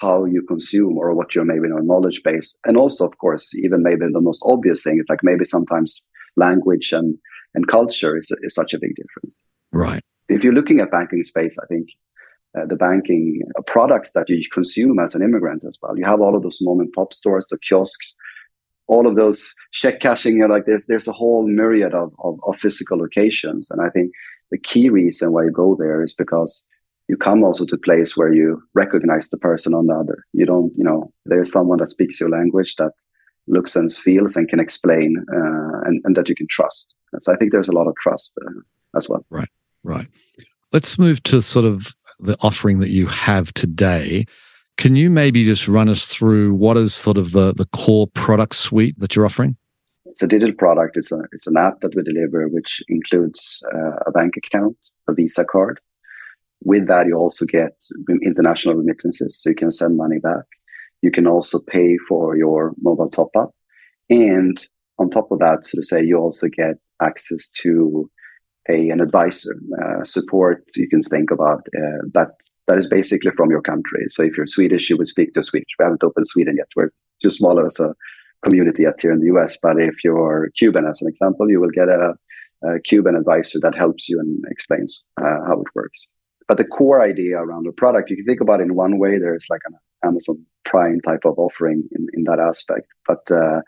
how 0.00 0.24
you 0.24 0.42
consume 0.42 0.96
or 0.96 1.14
what 1.14 1.34
your 1.34 1.44
maybe 1.44 1.68
your 1.68 1.82
knowledge 1.82 2.22
base. 2.22 2.58
And 2.64 2.76
also, 2.76 3.06
of 3.06 3.18
course, 3.18 3.54
even 3.56 3.82
maybe 3.82 4.06
the 4.10 4.20
most 4.20 4.40
obvious 4.44 4.82
thing 4.82 4.98
is 4.98 5.06
like 5.08 5.22
maybe 5.22 5.44
sometimes 5.44 6.06
language 6.36 6.92
and, 6.92 7.16
and 7.54 7.68
culture 7.68 8.16
is, 8.16 8.30
is 8.42 8.54
such 8.54 8.74
a 8.74 8.78
big 8.78 8.94
difference. 8.96 9.40
Right. 9.72 10.02
If 10.28 10.44
you're 10.44 10.52
looking 10.52 10.80
at 10.80 10.90
banking 10.90 11.22
space, 11.22 11.58
I 11.62 11.66
think 11.66 11.88
uh, 12.58 12.66
the 12.66 12.76
banking 12.76 13.40
uh, 13.58 13.62
products 13.62 14.10
that 14.14 14.28
you 14.28 14.40
consume 14.52 14.98
as 14.98 15.14
an 15.14 15.22
immigrant 15.22 15.64
as 15.64 15.78
well. 15.80 15.96
You 15.96 16.04
have 16.04 16.20
all 16.20 16.36
of 16.36 16.42
those 16.42 16.58
mom 16.60 16.80
and 16.80 16.92
pop 16.92 17.12
stores, 17.12 17.46
the 17.50 17.58
kiosks, 17.58 18.14
all 18.88 19.06
of 19.06 19.16
those 19.16 19.54
check 19.72 20.00
cashing. 20.00 20.36
You 20.36 20.46
know, 20.46 20.54
like 20.54 20.66
there's 20.66 20.86
there's 20.86 21.08
a 21.08 21.12
whole 21.12 21.46
myriad 21.46 21.94
of, 21.94 22.12
of, 22.22 22.38
of 22.46 22.58
physical 22.58 22.98
locations, 22.98 23.70
and 23.70 23.80
I 23.80 23.88
think 23.90 24.12
the 24.50 24.58
key 24.58 24.90
reason 24.90 25.32
why 25.32 25.44
you 25.44 25.50
go 25.50 25.76
there 25.78 26.02
is 26.02 26.12
because 26.12 26.64
you 27.08 27.16
come 27.16 27.42
also 27.42 27.64
to 27.66 27.76
a 27.76 27.78
place 27.78 28.16
where 28.16 28.32
you 28.32 28.62
recognize 28.74 29.28
the 29.28 29.38
person 29.38 29.74
on 29.74 29.86
the 29.86 29.94
other. 29.94 30.24
You 30.32 30.46
don't, 30.46 30.72
you 30.76 30.84
know, 30.84 31.12
there's 31.24 31.50
someone 31.50 31.78
that 31.78 31.88
speaks 31.88 32.20
your 32.20 32.30
language 32.30 32.76
that 32.76 32.92
looks 33.46 33.74
and 33.76 33.92
feels 33.92 34.36
and 34.36 34.48
can 34.48 34.60
explain 34.60 35.16
uh, 35.32 35.80
and, 35.84 36.00
and 36.04 36.16
that 36.16 36.28
you 36.28 36.34
can 36.34 36.46
trust. 36.48 36.96
So 37.20 37.32
I 37.32 37.36
think 37.36 37.52
there's 37.52 37.68
a 37.68 37.72
lot 37.72 37.88
of 37.88 37.94
trust 37.96 38.38
uh, 38.44 38.60
as 38.96 39.08
well. 39.08 39.24
Right, 39.30 39.48
right. 39.82 40.06
Let's 40.72 40.98
move 40.98 41.22
to 41.24 41.42
sort 41.42 41.64
of 41.64 41.94
the 42.20 42.36
offering 42.40 42.78
that 42.78 42.90
you 42.90 43.06
have 43.06 43.52
today. 43.54 44.26
Can 44.78 44.96
you 44.96 45.10
maybe 45.10 45.44
just 45.44 45.68
run 45.68 45.88
us 45.88 46.06
through 46.06 46.54
what 46.54 46.76
is 46.76 46.94
sort 46.94 47.18
of 47.18 47.32
the, 47.32 47.52
the 47.52 47.66
core 47.66 48.06
product 48.06 48.54
suite 48.54 48.98
that 48.98 49.14
you're 49.14 49.26
offering? 49.26 49.56
It's 50.06 50.22
a 50.22 50.26
digital 50.26 50.54
product. 50.54 50.96
It's, 50.96 51.12
a, 51.12 51.18
it's 51.32 51.46
an 51.46 51.56
app 51.56 51.80
that 51.80 51.94
we 51.94 52.02
deliver, 52.02 52.48
which 52.48 52.82
includes 52.88 53.62
uh, 53.74 53.96
a 54.06 54.12
bank 54.12 54.34
account, 54.36 54.76
a 55.08 55.14
Visa 55.14 55.44
card. 55.44 55.80
With 56.64 56.86
that, 56.86 57.06
you 57.06 57.16
also 57.16 57.44
get 57.44 57.72
international 58.22 58.74
remittances, 58.76 59.36
so 59.36 59.50
you 59.50 59.56
can 59.56 59.70
send 59.70 59.96
money 59.96 60.18
back. 60.18 60.44
You 61.02 61.10
can 61.10 61.26
also 61.26 61.58
pay 61.68 61.96
for 62.08 62.36
your 62.36 62.72
mobile 62.80 63.10
top 63.10 63.30
up. 63.36 63.54
And 64.08 64.64
on 64.98 65.10
top 65.10 65.30
of 65.30 65.38
that, 65.40 65.64
so 65.64 65.78
to 65.78 65.82
say, 65.82 66.02
you 66.04 66.16
also 66.16 66.48
get 66.48 66.76
access 67.00 67.50
to 67.62 68.10
a, 68.68 68.90
an 68.90 69.00
advisor 69.00 69.54
uh, 69.82 70.04
support 70.04 70.64
you 70.76 70.88
can 70.88 71.00
think 71.00 71.30
about 71.30 71.66
uh, 71.76 72.02
that 72.14 72.30
that 72.68 72.78
is 72.78 72.86
basically 72.86 73.32
from 73.32 73.50
your 73.50 73.62
country. 73.62 74.04
So 74.08 74.22
if 74.22 74.36
you're 74.36 74.46
Swedish, 74.46 74.88
you 74.88 74.96
would 74.96 75.08
speak 75.08 75.32
to 75.34 75.42
Swedish. 75.42 75.68
We 75.78 75.84
haven't 75.84 76.04
opened 76.04 76.28
Sweden 76.28 76.56
yet. 76.56 76.68
We're 76.76 76.92
too 77.20 77.30
small 77.30 77.64
as 77.64 77.80
a 77.80 77.94
community 78.44 78.84
yet 78.84 79.00
here 79.00 79.12
in 79.12 79.20
the 79.20 79.32
US. 79.36 79.58
But 79.60 79.80
if 79.80 79.94
you're 80.04 80.50
Cuban, 80.56 80.86
as 80.86 81.02
an 81.02 81.08
example, 81.08 81.50
you 81.50 81.60
will 81.60 81.70
get 81.70 81.88
a, 81.88 82.14
a 82.64 82.80
Cuban 82.80 83.16
advisor 83.16 83.58
that 83.60 83.74
helps 83.74 84.08
you 84.08 84.20
and 84.20 84.44
explains 84.50 85.04
uh, 85.20 85.44
how 85.46 85.60
it 85.60 85.74
works. 85.74 86.08
But 86.48 86.58
the 86.58 86.64
core 86.64 87.02
idea 87.02 87.38
around 87.38 87.66
the 87.66 87.72
product, 87.72 88.10
you 88.10 88.16
can 88.16 88.26
think 88.26 88.40
about 88.40 88.60
it 88.60 88.64
in 88.64 88.74
one 88.74 88.98
way. 88.98 89.18
There's 89.18 89.46
like 89.48 89.62
an 89.66 89.74
Amazon 90.04 90.44
Prime 90.64 91.00
type 91.00 91.24
of 91.24 91.38
offering 91.38 91.84
in, 91.92 92.06
in 92.14 92.24
that 92.24 92.40
aspect. 92.40 92.86
But 93.06 93.30
uh, 93.30 93.60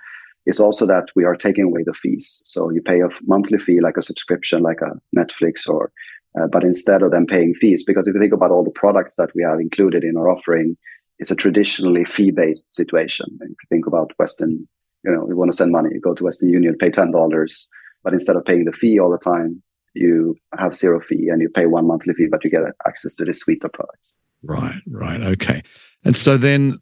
it's 0.47 0.61
also 0.61 0.87
that 0.87 1.07
we 1.17 1.25
are 1.25 1.37
taking 1.37 1.65
away 1.65 1.83
the 1.85 1.95
fees. 1.95 2.43
So 2.45 2.71
you 2.71 2.83
pay 2.83 3.01
a 3.01 3.09
monthly 3.27 3.59
fee 3.59 3.81
like 3.81 3.97
a 3.97 4.03
subscription, 4.03 4.63
like 4.63 4.81
a 4.81 4.93
Netflix 5.17 5.69
or 5.69 5.91
Uh, 6.37 6.49
but 6.51 6.65
instead 6.65 7.03
of 7.03 7.11
them 7.13 7.27
paying 7.27 7.55
fees, 7.55 7.85
because 7.87 8.09
if 8.09 8.15
you 8.15 8.21
think 8.21 8.35
about 8.35 8.51
all 8.51 8.65
the 8.65 8.81
products 8.83 9.15
that 9.17 9.31
we 9.37 9.43
have 9.49 9.61
included 9.61 10.03
in 10.03 10.17
our 10.17 10.29
offering, 10.29 10.77
it's 11.21 11.31
a 11.31 11.37
traditionally 11.37 12.05
fee-based 12.05 12.73
situation. 12.73 13.27
If 13.41 13.59
you 13.63 13.69
think 13.71 13.87
about 13.87 14.19
Western, 14.19 14.67
you 15.05 15.13
know, 15.13 15.29
you 15.29 15.37
want 15.37 15.53
to 15.53 15.57
send 15.57 15.71
money, 15.71 15.91
you 15.93 16.01
go 16.01 16.15
to 16.15 16.25
Western 16.25 16.51
Union, 16.51 16.75
pay 16.77 16.91
ten 16.91 17.13
dollars, 17.13 17.69
but 18.03 18.13
instead 18.13 18.37
of 18.37 18.45
paying 18.45 18.65
the 18.65 18.73
fee 18.73 18.99
all 18.99 19.13
the 19.13 19.31
time, 19.33 19.63
you 19.95 20.35
have 20.59 20.75
zero 20.75 21.01
fee 21.01 21.29
and 21.31 21.41
you 21.41 21.49
pay 21.49 21.67
one 21.67 21.87
monthly 21.87 22.15
fee, 22.15 22.27
but 22.29 22.43
you 22.43 22.51
get 22.51 22.63
access 22.85 23.15
to 23.15 23.25
this 23.25 23.39
suite 23.39 23.63
of 23.63 23.73
products. 23.73 24.17
Right, 24.43 24.83
right, 24.89 25.23
okay. 25.35 25.63
And 26.05 26.17
so 26.17 26.37
then, 26.37 26.79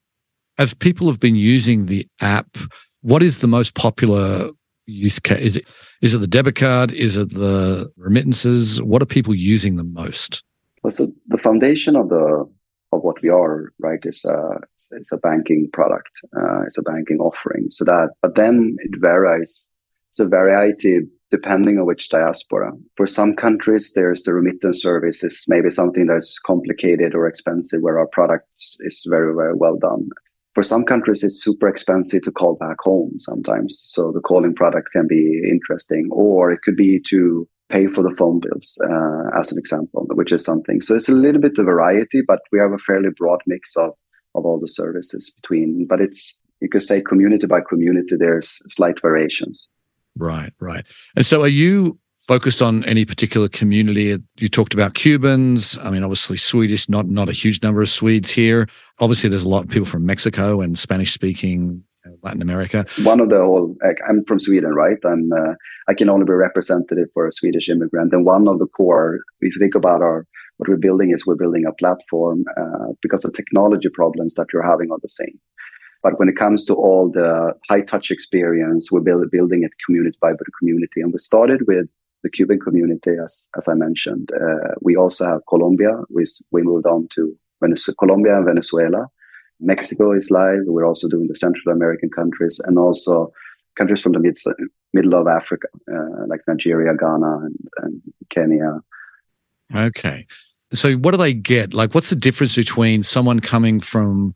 as 0.59 0.75
people 0.75 1.07
have 1.09 1.21
been 1.21 1.37
using 1.37 1.87
the 1.87 2.07
app, 2.21 2.57
what 3.03 3.23
is 3.23 3.39
the 3.39 3.49
most 3.49 3.75
popular 3.75 4.51
use 4.87 5.19
case? 5.19 5.41
Is 5.41 5.57
it 5.57 5.67
is 6.01 6.15
it 6.15 6.19
the 6.19 6.27
debit 6.27 6.57
card? 6.57 6.93
Is 6.93 7.17
it 7.17 7.31
the 7.31 7.91
remittances? 7.97 8.83
What 8.83 9.03
are 9.03 9.07
people 9.07 9.35
using 9.35 9.77
the 9.77 9.85
most? 9.85 10.43
Well, 10.83 10.91
so 10.91 11.09
the 11.29 11.39
foundation 11.39 11.97
of 11.97 12.09
the 12.09 12.49
of 12.93 13.03
what 13.03 13.23
we 13.23 13.31
are, 13.31 13.73
right, 13.79 14.01
is 14.03 14.25
a 14.25 14.61
is 14.93 15.11
a 15.13 15.17
banking 15.17 15.71
product. 15.73 16.21
Uh, 16.37 16.63
it's 16.63 16.79
a 16.79 16.83
banking 16.83 17.19
offering. 17.19 17.71
So 17.71 17.85
that, 17.85 18.11
but 18.21 18.35
then 18.35 18.77
it 18.81 19.01
varies. 19.01 19.69
It's 20.11 20.21
a 20.21 20.29
variety 20.29 21.01
depending 21.31 21.79
on 21.79 21.87
which 21.87 22.11
diaspora. 22.11 22.71
For 22.97 23.07
some 23.07 23.35
countries, 23.35 23.95
there's 23.95 24.25
the 24.25 24.35
remittance 24.35 24.83
service 24.83 25.25
is 25.25 25.47
maybe 25.49 25.71
something 25.71 26.07
that's 26.07 26.39
complicated 26.39 27.15
or 27.15 27.27
expensive, 27.27 27.81
where 27.81 27.99
our 27.99 28.09
product 28.09 28.51
is 28.81 29.07
very 29.09 29.35
very 29.35 29.55
well 29.55 29.79
done 29.79 30.11
for 30.55 30.63
some 30.63 30.85
countries 30.85 31.23
it's 31.23 31.43
super 31.43 31.69
expensive 31.69 32.23
to 32.23 32.33
call 32.33 32.57
back 32.57 32.77
home 32.81 33.13
sometimes. 33.19 33.81
So 33.85 34.13
the 34.13 34.21
calling 34.21 34.55
product 34.55 34.89
can 34.93 35.07
be 35.07 35.43
interesting 35.49 36.09
or 36.13 36.53
it 36.53 36.61
could 36.63 36.77
be 36.77 37.01
to 37.09 37.49
pay 37.69 37.87
for 37.87 38.03
the 38.03 38.15
phone 38.17 38.41
bills 38.41 38.79
uh, 38.85 39.39
as 39.39 39.51
an 39.51 39.59
example 39.59 40.07
which 40.15 40.33
is 40.33 40.45
something. 40.45 40.81
So 40.81 40.95
it's 40.95 41.09
a 41.09 41.15
little 41.15 41.41
bit 41.41 41.59
of 41.59 41.67
variety 41.67 42.23
but 42.27 42.41
we 42.53 42.59
have 42.59 42.73
a 42.73 42.79
fairly 42.79 43.11
broad 43.17 43.41
mix 43.47 43.77
of 43.77 43.93
of 44.35 44.47
all 44.47 44.59
the 44.59 44.69
services 44.69 45.35
between. 45.43 45.87
But 45.89 46.01
it's 46.01 46.41
you 46.61 46.69
could 46.69 46.83
say 46.83 47.01
community 47.01 47.47
by 47.47 47.61
community 47.69 48.17
there's 48.19 48.61
slight 48.75 49.01
variations. 49.01 49.71
Right 50.17 50.53
right. 50.61 50.87
And 51.17 51.25
so 51.25 51.43
are 51.43 51.49
you 51.49 51.99
focused 52.33 52.63
on 52.63 52.83
any 52.85 53.05
particular 53.05 53.47
community? 53.47 54.17
You 54.39 54.49
talked 54.49 54.73
about 54.73 54.95
Cubans. 54.95 55.77
I 55.83 55.91
mean, 55.91 56.03
obviously 56.03 56.39
Swedish, 56.39 56.89
not 56.89 57.07
not 57.07 57.29
a 57.29 57.33
huge 57.33 57.63
number 57.63 57.83
of 57.83 57.91
Swedes 57.91 58.31
here. 58.31 58.69
Obviously, 59.01 59.29
there's 59.29 59.43
a 59.43 59.49
lot 59.57 59.65
of 59.65 59.71
people 59.71 59.85
from 59.87 60.07
Mexico 60.07 60.63
and 60.63 60.79
Spanish 60.79 61.13
speaking 61.13 61.85
Latin 62.23 62.41
America. 62.41 62.87
One 63.05 63.21
of 63.21 63.29
the 63.29 63.41
whole, 63.41 63.77
I'm 64.09 64.25
from 64.25 64.41
Sweden, 64.41 64.73
right? 64.85 64.97
And 65.03 65.33
uh, 65.33 65.55
I 65.89 65.95
can 65.95 66.09
only 66.09 66.25
be 66.25 66.33
representative 66.33 67.09
for 67.13 67.27
a 67.27 67.33
Swedish 67.33 67.69
immigrant. 67.69 68.15
And 68.15 68.25
one 68.25 68.49
of 68.49 68.59
the 68.59 68.67
core, 68.67 69.21
if 69.41 69.55
you 69.55 69.61
think 69.61 69.75
about 69.75 70.01
our 70.01 70.27
what 70.57 70.69
we're 70.69 70.77
building 70.89 71.11
is 71.13 71.27
we're 71.27 71.43
building 71.45 71.67
a 71.67 71.73
platform 71.73 72.45
uh, 72.57 72.93
because 73.03 73.23
the 73.23 73.33
technology 73.33 73.89
problems 73.89 74.35
that 74.37 74.47
you're 74.53 74.71
having 74.73 74.91
are 74.93 75.03
the 75.03 75.09
same. 75.21 75.39
But 76.03 76.19
when 76.19 76.29
it 76.29 76.37
comes 76.37 76.65
to 76.67 76.75
all 76.75 77.11
the 77.11 77.53
high 77.69 77.81
touch 77.93 78.11
experience, 78.11 78.91
we're 78.91 79.01
build, 79.01 79.31
building 79.31 79.63
it 79.65 79.73
community 79.85 80.19
by 80.21 80.33
community. 80.59 81.01
And 81.01 81.13
we 81.13 81.19
started 81.19 81.61
with 81.67 81.89
the 82.23 82.31
Cuban 82.31 82.61
community, 82.61 83.13
as 83.23 83.49
as 83.57 83.69
I 83.69 83.75
mentioned. 83.75 84.31
Uh, 84.35 84.75
we 84.81 84.97
also 84.97 85.27
have 85.27 85.41
Colombia. 85.49 85.93
We 86.11 86.25
we 86.51 86.63
moved 86.63 86.87
on 86.87 87.09
to 87.15 87.37
Venezuela, 87.61 87.97
Colombia 87.97 88.37
and 88.37 88.47
Venezuela. 88.47 89.07
Mexico 89.61 90.13
is 90.13 90.31
live. 90.31 90.63
We're 90.67 90.87
also 90.87 91.09
doing 91.09 91.29
the 91.29 91.37
Central 91.37 91.73
American 91.75 92.11
countries 92.11 92.61
and 92.67 92.79
also 92.79 93.33
countries 93.77 94.01
from 94.01 94.13
the 94.13 94.19
mid, 94.19 94.37
middle 94.93 95.15
of 95.15 95.27
Africa, 95.27 95.69
uh, 95.91 96.27
like 96.27 96.41
Nigeria, 96.49 96.95
Ghana, 96.95 97.39
and, 97.45 97.57
and 97.79 98.03
Kenya. 98.31 98.81
Okay. 99.75 100.27
So, 100.73 100.95
what 100.95 101.13
do 101.13 101.17
they 101.17 101.35
get? 101.35 101.75
Like, 101.75 101.95
what's 101.95 102.11
the 102.11 102.17
difference 102.17 102.57
between 102.57 103.03
someone 103.03 103.41
coming 103.41 103.79
from 103.81 104.35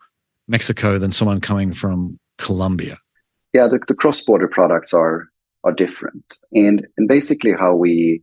Mexico 0.48 0.98
than 0.98 1.10
someone 1.10 1.40
coming 1.40 1.72
from 1.72 2.18
Colombia? 2.38 2.96
Yeah, 3.52 3.68
the, 3.68 3.80
the 3.88 3.94
cross 3.94 4.20
border 4.20 4.48
products 4.48 4.92
are 4.92 5.28
are 5.66 5.72
different. 5.72 6.38
And 6.52 6.86
and 6.96 7.08
basically 7.08 7.52
how 7.52 7.74
we 7.74 8.22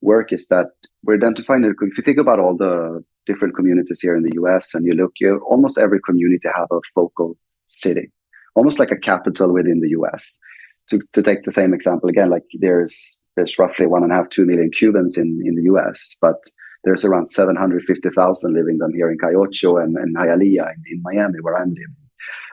work 0.00 0.32
is 0.32 0.48
that 0.48 0.68
we're 1.04 1.16
identifying 1.16 1.64
if 1.64 1.98
you 1.98 2.02
think 2.02 2.18
about 2.18 2.40
all 2.40 2.56
the 2.56 3.04
different 3.26 3.54
communities 3.54 4.00
here 4.00 4.16
in 4.16 4.22
the 4.22 4.36
US 4.42 4.74
and 4.74 4.84
you 4.86 4.94
look, 4.94 5.12
you 5.20 5.40
almost 5.48 5.78
every 5.78 6.00
community 6.00 6.48
have 6.54 6.68
a 6.72 6.80
focal 6.94 7.36
city, 7.66 8.10
almost 8.54 8.78
like 8.78 8.90
a 8.90 8.96
capital 9.10 9.52
within 9.52 9.80
the 9.80 9.90
US. 10.00 10.40
To, 10.88 10.98
to 11.12 11.22
take 11.22 11.44
the 11.44 11.52
same 11.52 11.72
example 11.72 12.08
again, 12.08 12.30
like 12.30 12.48
there's 12.58 13.20
there's 13.36 13.58
roughly 13.58 13.86
one 13.86 14.02
and 14.02 14.12
a 14.12 14.16
half, 14.16 14.30
two 14.30 14.44
million 14.44 14.70
Cubans 14.70 15.16
in, 15.16 15.40
in 15.44 15.54
the 15.54 15.66
US, 15.72 16.16
but 16.20 16.40
there's 16.82 17.04
around 17.04 17.28
750,000 17.28 18.54
living 18.54 18.78
them 18.78 18.94
here 18.94 19.10
in 19.10 19.18
Calle 19.18 19.42
Ocho 19.42 19.76
and, 19.76 19.96
and 19.96 20.16
Hialeah 20.16 20.72
in, 20.74 20.82
in 20.90 21.02
Miami, 21.02 21.40
where 21.42 21.56
I'm 21.56 21.68
living. 21.68 21.94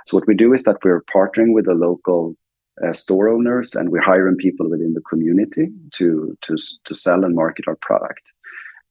So 0.05 0.17
what 0.17 0.27
we 0.27 0.35
do 0.35 0.53
is 0.53 0.63
that 0.63 0.83
we're 0.83 1.03
partnering 1.03 1.53
with 1.53 1.65
the 1.65 1.73
local 1.73 2.35
uh, 2.85 2.93
store 2.93 3.29
owners 3.29 3.75
and 3.75 3.89
we're 3.89 4.01
hiring 4.01 4.35
people 4.35 4.69
within 4.69 4.93
the 4.93 5.01
community 5.01 5.69
to 5.91 6.37
to 6.41 6.55
to 6.85 6.93
sell 6.93 7.23
and 7.23 7.35
market 7.35 7.65
our 7.67 7.77
product. 7.81 8.21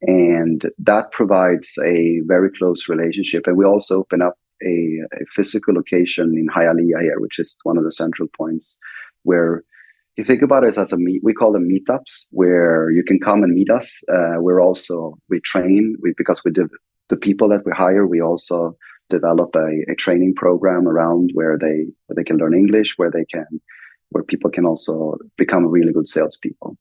And 0.02 0.70
that 0.78 1.12
provides 1.12 1.78
a 1.84 2.20
very 2.26 2.50
close 2.50 2.88
relationship. 2.88 3.46
And 3.46 3.56
we 3.56 3.64
also 3.64 4.00
open 4.00 4.20
up 4.20 4.34
a, 4.62 5.00
a 5.14 5.24
physical 5.34 5.74
location 5.74 6.34
in 6.36 6.48
Hialeah 6.48 7.00
here 7.02 7.18
which 7.18 7.38
is 7.38 7.56
one 7.64 7.78
of 7.78 7.84
the 7.84 7.92
central 7.92 8.28
points 8.36 8.78
where 9.22 9.62
you 10.16 10.24
think 10.24 10.42
about 10.42 10.64
it 10.64 10.78
as 10.78 10.92
a 10.92 10.96
meet 10.96 11.22
we 11.22 11.34
call 11.34 11.52
them 11.52 11.68
meetups 11.68 12.28
where 12.30 12.90
you 12.90 13.02
can 13.04 13.20
come 13.20 13.42
and 13.42 13.54
meet 13.54 13.70
us. 13.70 14.02
Uh, 14.08 14.36
we're 14.38 14.60
also 14.60 15.18
we 15.28 15.40
train 15.40 15.96
we, 16.02 16.12
because 16.16 16.42
we 16.44 16.50
do 16.50 16.68
the 17.08 17.16
people 17.16 17.48
that 17.48 17.64
we 17.64 17.72
hire 17.72 18.06
we 18.06 18.20
also 18.20 18.76
develop 19.08 19.54
a, 19.56 19.68
a 19.90 19.94
training 19.94 20.34
program 20.34 20.88
around 20.88 21.30
where 21.34 21.58
they 21.58 21.86
where 22.06 22.16
they 22.16 22.24
can 22.24 22.38
learn 22.38 22.54
English, 22.54 22.94
where 22.96 23.10
they 23.10 23.24
can 23.24 23.46
where 24.10 24.24
people 24.24 24.50
can 24.50 24.64
also 24.64 25.16
become 25.36 25.66
really 25.66 25.92
good 25.92 26.08
salespeople. 26.08 26.76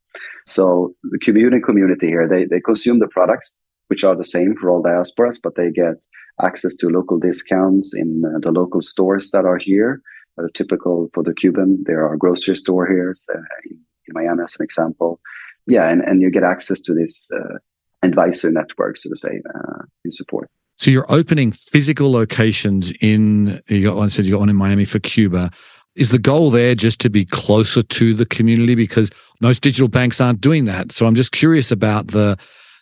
So 0.45 0.93
the 1.11 1.19
Cuban 1.19 1.61
community 1.61 2.07
here, 2.07 2.27
they 2.27 2.45
they 2.45 2.59
consume 2.59 2.99
the 2.99 3.07
products 3.07 3.59
which 3.87 4.03
are 4.03 4.15
the 4.15 4.25
same 4.25 4.55
for 4.55 4.69
all 4.69 4.83
diasporas, 4.83 5.39
but 5.41 5.55
they 5.55 5.69
get 5.71 6.05
access 6.41 6.75
to 6.75 6.89
local 6.89 7.19
discounts 7.19 7.93
in 7.95 8.23
uh, 8.25 8.39
the 8.41 8.51
local 8.51 8.81
stores 8.81 9.31
that 9.31 9.45
are 9.45 9.57
here. 9.57 10.01
Uh, 10.37 10.47
typical 10.53 11.09
for 11.13 11.23
the 11.23 11.33
Cuban, 11.33 11.83
there 11.85 12.05
are 12.05 12.17
grocery 12.17 12.57
store 12.57 12.85
here 12.87 13.13
uh, 13.33 13.37
in, 13.69 13.79
in, 14.07 14.13
Miami, 14.13 14.43
as 14.43 14.55
an 14.59 14.63
example. 14.63 15.21
Yeah, 15.65 15.89
and, 15.89 16.01
and 16.01 16.21
you 16.21 16.29
get 16.29 16.43
access 16.43 16.81
to 16.81 16.93
this 16.93 17.31
uh, 17.31 17.57
advisor 18.03 18.51
network, 18.51 18.97
so 18.97 19.09
to 19.09 19.15
say, 19.15 19.41
uh, 19.53 19.83
in 20.03 20.11
support. 20.11 20.49
So 20.77 20.91
you're 20.91 21.11
opening 21.11 21.51
physical 21.51 22.11
locations 22.11 22.91
in, 23.01 23.61
you 23.67 23.87
got 23.87 23.95
one 23.95 24.09
said 24.09 24.25
you 24.25 24.31
got 24.31 24.41
one 24.41 24.49
in 24.49 24.55
Miami 24.55 24.85
for 24.85 24.99
Cuba. 24.99 25.51
Is 25.95 26.11
the 26.11 26.19
goal 26.19 26.51
there 26.51 26.75
just 26.75 26.99
to 27.01 27.09
be 27.09 27.23
closer 27.23 27.81
to 27.81 28.13
the 28.13 28.25
community? 28.25 28.75
Because 28.75 29.09
most 29.39 29.61
digital 29.63 29.87
banks 29.87 30.19
aren't 30.19 30.41
doing 30.41 30.65
that. 30.65 30.91
So 30.91 31.05
I'm 31.05 31.15
just 31.15 31.31
curious 31.31 31.71
about 31.71 32.07
the 32.07 32.37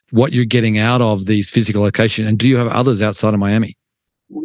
what 0.09 0.33
you're 0.33 0.45
getting 0.45 0.77
out 0.77 1.01
of 1.01 1.25
these 1.25 1.50
physical 1.50 1.81
locations. 1.81 2.27
And 2.27 2.38
do 2.38 2.47
you 2.47 2.57
have 2.57 2.67
others 2.67 3.01
outside 3.01 3.33
of 3.33 3.39
Miami? 3.39 3.75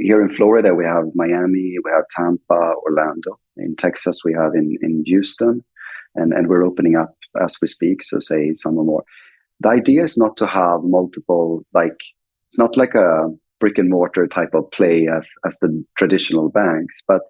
Here 0.00 0.20
in 0.22 0.30
Florida, 0.30 0.74
we 0.74 0.84
have 0.84 1.04
Miami, 1.14 1.76
we 1.82 1.90
have 1.92 2.04
Tampa, 2.14 2.74
Orlando. 2.84 3.38
In 3.56 3.76
Texas, 3.76 4.20
we 4.24 4.34
have 4.34 4.54
in, 4.54 4.76
in 4.82 5.02
Houston. 5.06 5.64
And, 6.14 6.32
and 6.32 6.48
we're 6.48 6.64
opening 6.64 6.96
up 6.96 7.14
as 7.42 7.56
we 7.60 7.68
speak. 7.68 8.02
So 8.02 8.18
say 8.18 8.52
some 8.54 8.74
more. 8.74 9.04
The 9.60 9.70
idea 9.70 10.02
is 10.02 10.16
not 10.16 10.36
to 10.38 10.46
have 10.46 10.80
multiple, 10.84 11.64
like 11.74 11.96
it's 12.48 12.58
not 12.58 12.76
like 12.76 12.94
a 12.94 13.28
brick 13.60 13.78
and 13.78 13.90
mortar 13.90 14.26
type 14.26 14.54
of 14.54 14.70
play 14.70 15.08
as 15.08 15.28
as 15.44 15.58
the 15.58 15.84
traditional 15.96 16.48
banks, 16.48 17.02
but 17.06 17.22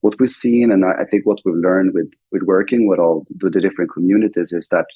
what 0.00 0.18
we've 0.18 0.30
seen, 0.30 0.72
and 0.72 0.84
I 0.84 1.04
think 1.04 1.24
what 1.24 1.38
we've 1.44 1.54
learned 1.54 1.94
with 1.94 2.10
with 2.32 2.42
working 2.42 2.88
with 2.88 2.98
all 2.98 3.26
with 3.42 3.52
the 3.52 3.60
different 3.60 3.92
communities, 3.92 4.52
is 4.52 4.68
that 4.68 4.86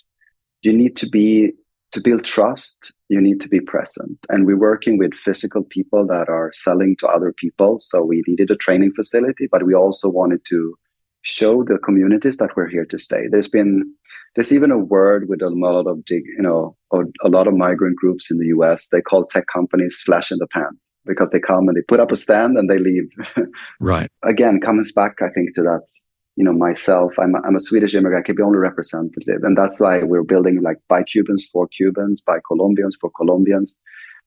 you 0.63 0.73
need 0.73 0.97
to 0.97 1.09
be 1.09 1.53
to 1.93 2.01
build 2.01 2.25
trust. 2.25 2.93
You 3.09 3.21
need 3.21 3.41
to 3.43 3.49
be 3.49 3.61
present, 3.61 4.19
and 4.29 4.47
we're 4.47 4.59
working 4.59 4.99
with 4.99 5.15
physical 5.15 5.63
people 5.63 6.07
that 6.09 6.29
are 6.29 6.51
selling 6.53 6.97
to 6.97 7.07
other 7.07 7.33
people. 7.33 7.79
So 7.79 8.03
we 8.03 8.23
needed 8.27 8.51
a 8.51 8.57
training 8.57 8.93
facility, 8.95 9.47
but 9.51 9.65
we 9.65 9.75
also 9.75 10.11
wanted 10.11 10.41
to 10.49 10.77
show 11.23 11.65
the 11.65 11.79
communities 11.79 12.37
that 12.39 12.57
we're 12.57 12.69
here 12.69 12.85
to 12.87 12.99
stay. 12.99 13.29
There's 13.29 13.49
been 13.49 13.93
there's 14.37 14.53
even 14.53 14.71
a 14.71 14.79
word 14.79 15.29
with 15.29 15.43
a 15.43 15.49
lot 15.49 15.87
of 15.87 15.99
you 16.09 16.43
know 16.43 16.77
a 16.93 17.29
lot 17.29 17.49
of 17.49 17.55
migrant 17.55 17.97
groups 17.97 18.31
in 18.31 18.39
the 18.39 18.47
US. 18.59 18.89
They 18.89 19.01
call 19.01 19.25
tech 19.25 19.47
companies 19.53 20.01
flash 20.05 20.31
in 20.31 20.39
the 20.39 20.47
pants 20.47 20.95
because 21.05 21.31
they 21.31 21.41
come 21.41 21.67
and 21.69 21.77
they 21.77 21.83
put 21.89 22.01
up 22.01 22.13
a 22.13 22.17
stand 22.17 22.57
and 22.57 22.71
they 22.71 22.79
leave. 22.79 23.09
right. 23.81 24.11
Again, 24.23 24.61
comes 24.61 24.93
back 24.93 25.17
I 25.21 25.31
think 25.31 25.55
to 25.55 25.63
that. 25.63 25.87
You 26.39 26.45
know, 26.45 26.53
myself, 26.53 27.15
I'm 27.19 27.35
a, 27.35 27.41
I'm 27.47 27.57
a 27.57 27.61
Swedish 27.61 27.95
immigrant. 27.95 28.23
I 28.23 28.27
can 28.27 28.37
be 28.37 28.43
only 28.43 28.59
representative, 28.59 29.43
and 29.43 29.57
that's 29.57 29.81
why 29.81 30.03
we're 30.03 30.23
building 30.23 30.61
like 30.63 30.77
by 30.87 31.03
Cubans 31.03 31.49
for 31.51 31.67
Cubans, 31.69 32.21
by 32.21 32.41
Colombians 32.47 32.95
for 33.01 33.11
Colombians, 33.17 33.81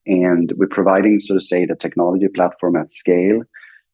and 0.06 0.52
we're 0.56 0.66
providing, 0.66 1.20
so 1.20 1.34
to 1.34 1.40
say, 1.40 1.66
the 1.66 1.76
technology 1.76 2.26
platform 2.26 2.74
at 2.74 2.90
scale 2.90 3.42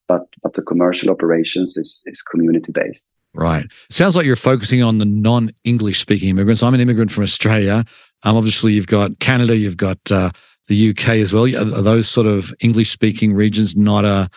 but 0.09 0.23
but 0.43 0.55
the 0.55 0.63
commercial 0.63 1.11
operations 1.11 1.77
is 1.77 2.03
is 2.07 2.23
community 2.23 2.73
based. 2.73 3.11
Right. 3.37 3.67
Sounds 3.91 4.17
like 4.17 4.25
you're 4.25 4.37
focusing 4.37 4.83
on 4.83 4.99
the 4.99 5.05
non-English 5.05 6.01
speaking 6.01 6.31
immigrants. 6.31 6.63
I'm 6.63 6.75
an 6.75 6.81
immigrant 6.81 7.13
from 7.13 7.23
Australia. 7.25 7.85
Um, 8.23 8.37
obviously, 8.37 8.73
you've 8.73 8.87
got 8.87 9.19
Canada, 9.19 9.57
you've 9.57 9.77
got 9.77 9.99
uh, 10.11 10.31
the 10.69 10.91
UK 10.91 11.09
as 11.11 11.33
well. 11.33 11.45
Are, 11.45 11.79
are 11.79 11.83
those 11.83 12.09
sort 12.09 12.27
of 12.27 12.55
English 12.61 12.91
speaking 12.91 13.35
regions 13.35 13.77
not 13.77 14.05
a 14.05 14.31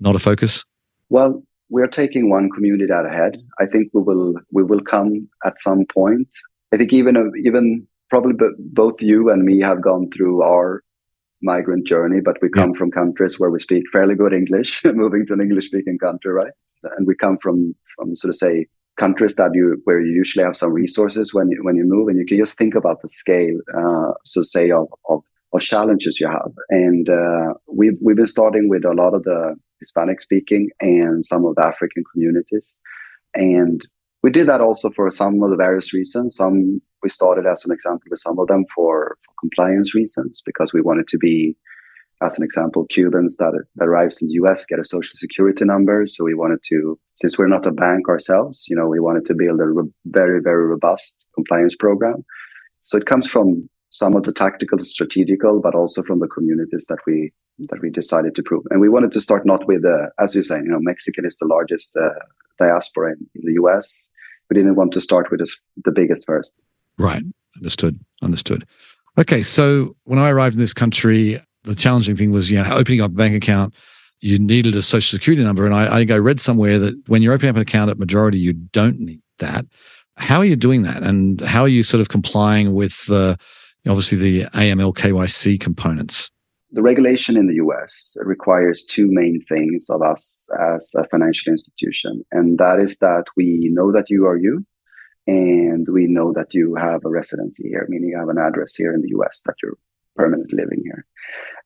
not 0.00 0.16
a 0.16 0.18
focus? 0.18 0.64
Well, 1.10 1.42
we're 1.68 1.86
taking 1.86 2.28
one 2.28 2.50
community 2.50 2.92
out 2.92 3.06
ahead. 3.06 3.36
I 3.60 3.66
think 3.66 3.90
we 3.94 4.02
will 4.02 4.34
we 4.52 4.62
will 4.62 4.82
come 4.82 5.28
at 5.44 5.58
some 5.60 5.86
point. 5.86 6.28
I 6.72 6.76
think 6.76 6.92
even 6.92 7.32
even 7.44 7.86
probably 8.10 8.34
both 8.58 9.00
you 9.00 9.30
and 9.30 9.44
me 9.44 9.60
have 9.60 9.80
gone 9.80 10.10
through 10.10 10.42
our 10.42 10.82
migrant 11.42 11.86
journey, 11.86 12.20
but 12.20 12.36
we 12.42 12.50
come 12.50 12.72
yeah. 12.72 12.78
from 12.78 12.90
countries 12.90 13.38
where 13.38 13.50
we 13.50 13.58
speak 13.58 13.84
fairly 13.92 14.14
good 14.14 14.34
English, 14.34 14.84
moving 14.94 15.24
to 15.26 15.32
an 15.34 15.40
English 15.40 15.66
speaking 15.66 15.98
country, 15.98 16.32
right? 16.32 16.52
And 16.96 17.06
we 17.06 17.14
come 17.14 17.38
from 17.38 17.74
from 17.96 18.16
sort 18.16 18.30
of 18.30 18.36
say 18.36 18.66
countries 18.98 19.36
that 19.36 19.50
you 19.54 19.80
where 19.84 20.00
you 20.00 20.12
usually 20.12 20.44
have 20.44 20.56
some 20.56 20.72
resources 20.72 21.32
when 21.34 21.50
you 21.50 21.60
when 21.62 21.76
you 21.76 21.84
move, 21.84 22.08
and 22.08 22.18
you 22.18 22.26
can 22.26 22.38
just 22.38 22.56
think 22.56 22.74
about 22.74 23.00
the 23.00 23.08
scale, 23.08 23.58
uh, 23.76 24.12
so 24.24 24.42
say 24.42 24.70
of, 24.70 24.86
of 25.08 25.22
of 25.52 25.60
challenges 25.60 26.20
you 26.20 26.28
have. 26.28 26.52
And 26.68 27.08
uh, 27.08 27.54
we've 27.66 27.98
we've 28.00 28.16
been 28.16 28.26
starting 28.26 28.68
with 28.68 28.84
a 28.84 28.92
lot 28.92 29.14
of 29.14 29.22
the 29.24 29.56
Hispanic 29.80 30.20
speaking 30.20 30.70
and 30.80 31.24
some 31.24 31.44
of 31.44 31.54
the 31.56 31.64
African 31.64 32.04
communities, 32.12 32.78
and 33.34 33.80
we 34.22 34.30
did 34.30 34.48
that 34.48 34.60
also 34.60 34.90
for 34.90 35.10
some 35.10 35.42
of 35.42 35.50
the 35.50 35.56
various 35.56 35.94
reasons. 35.94 36.36
Some 36.36 36.80
we 37.02 37.08
started 37.08 37.46
as 37.46 37.64
an 37.64 37.72
example 37.72 38.06
with 38.10 38.18
some 38.18 38.38
of 38.38 38.46
them 38.48 38.64
for, 38.74 39.16
for 39.24 39.34
compliance 39.40 39.94
reasons 39.94 40.42
because 40.44 40.72
we 40.72 40.82
wanted 40.82 41.08
to 41.08 41.18
be 41.18 41.56
as 42.22 42.38
an 42.38 42.44
example, 42.44 42.86
Cubans 42.90 43.38
that, 43.38 43.52
that 43.76 43.88
arrives 43.88 44.20
in 44.20 44.28
the 44.28 44.34
US 44.34 44.66
get 44.66 44.78
a 44.78 44.84
social 44.84 45.16
security 45.16 45.64
number. 45.64 46.06
So 46.06 46.24
we 46.24 46.34
wanted 46.34 46.60
to, 46.64 46.98
since 47.16 47.38
we're 47.38 47.48
not 47.48 47.66
a 47.66 47.72
bank 47.72 48.08
ourselves, 48.08 48.66
you 48.68 48.76
know, 48.76 48.86
we 48.86 49.00
wanted 49.00 49.24
to 49.26 49.34
build 49.34 49.60
a 49.60 49.66
re- 49.66 49.90
very, 50.06 50.40
very 50.42 50.66
robust 50.66 51.26
compliance 51.34 51.74
program. 51.74 52.24
So 52.82 52.98
it 52.98 53.06
comes 53.06 53.26
from 53.26 53.68
some 53.90 54.14
of 54.14 54.22
the 54.22 54.32
tactical, 54.32 54.78
strategical, 54.78 55.60
but 55.60 55.74
also 55.74 56.02
from 56.02 56.20
the 56.20 56.28
communities 56.28 56.86
that 56.88 56.98
we 57.06 57.32
that 57.68 57.82
we 57.82 57.90
decided 57.90 58.34
to 58.34 58.42
prove. 58.42 58.64
And 58.70 58.80
we 58.80 58.88
wanted 58.88 59.12
to 59.12 59.20
start 59.20 59.44
not 59.44 59.66
with, 59.66 59.84
uh, 59.84 60.06
as 60.18 60.34
you 60.34 60.42
say, 60.42 60.56
you 60.56 60.70
know, 60.70 60.78
Mexican 60.80 61.26
is 61.26 61.36
the 61.36 61.46
largest 61.46 61.94
uh, 61.94 62.08
diaspora 62.58 63.12
in, 63.12 63.26
in, 63.34 63.42
the 63.44 63.60
US. 63.62 64.08
We 64.48 64.54
didn't 64.54 64.76
want 64.76 64.92
to 64.92 65.00
start 65.00 65.30
with 65.30 65.40
this, 65.40 65.54
the 65.84 65.92
biggest 65.92 66.24
first. 66.26 66.64
Right. 66.96 67.22
Understood. 67.56 68.00
Understood. 68.22 68.66
Okay. 69.18 69.42
So 69.42 69.94
when 70.04 70.18
I 70.18 70.30
arrived 70.30 70.54
in 70.54 70.60
this 70.60 70.72
country, 70.72 71.38
the 71.64 71.74
challenging 71.74 72.16
thing 72.16 72.32
was, 72.32 72.50
you 72.50 72.62
know, 72.62 72.70
opening 72.72 73.00
up 73.00 73.10
a 73.10 73.14
bank 73.14 73.34
account, 73.34 73.74
you 74.20 74.38
needed 74.38 74.74
a 74.76 74.82
social 74.82 75.16
security 75.16 75.42
number. 75.42 75.64
And 75.64 75.74
I, 75.74 76.00
I 76.00 76.18
read 76.18 76.40
somewhere 76.40 76.78
that 76.78 76.94
when 77.08 77.22
you're 77.22 77.32
opening 77.32 77.50
up 77.50 77.56
an 77.56 77.62
account 77.62 77.90
at 77.90 77.98
majority, 77.98 78.38
you 78.38 78.52
don't 78.52 79.00
need 79.00 79.20
that. 79.38 79.66
How 80.16 80.38
are 80.38 80.44
you 80.44 80.56
doing 80.56 80.82
that? 80.82 81.02
And 81.02 81.40
how 81.40 81.62
are 81.62 81.68
you 81.68 81.82
sort 81.82 82.00
of 82.00 82.10
complying 82.10 82.74
with 82.74 83.06
the, 83.06 83.38
obviously 83.88 84.18
the 84.18 84.42
AML 84.50 84.94
KYC 84.94 85.58
components? 85.58 86.30
The 86.72 86.82
regulation 86.82 87.36
in 87.36 87.48
the 87.48 87.54
US 87.54 88.16
requires 88.22 88.84
two 88.84 89.06
main 89.08 89.40
things 89.40 89.86
of 89.90 90.02
us 90.02 90.48
as 90.74 90.92
a 90.96 91.08
financial 91.08 91.50
institution. 91.50 92.22
And 92.30 92.58
that 92.58 92.78
is 92.78 92.98
that 92.98 93.24
we 93.36 93.70
know 93.72 93.90
that 93.92 94.08
you 94.08 94.26
are 94.26 94.36
you, 94.36 94.64
and 95.26 95.86
we 95.90 96.06
know 96.06 96.32
that 96.34 96.52
you 96.52 96.76
have 96.76 97.00
a 97.04 97.10
residency 97.10 97.68
here, 97.68 97.86
meaning 97.88 98.10
you 98.10 98.18
have 98.18 98.28
an 98.28 98.38
address 98.38 98.76
here 98.76 98.92
in 98.92 99.02
the 99.02 99.10
US 99.18 99.42
that 99.46 99.54
you're 99.62 99.78
permanently 100.16 100.58
living 100.58 100.82
here. 100.84 101.06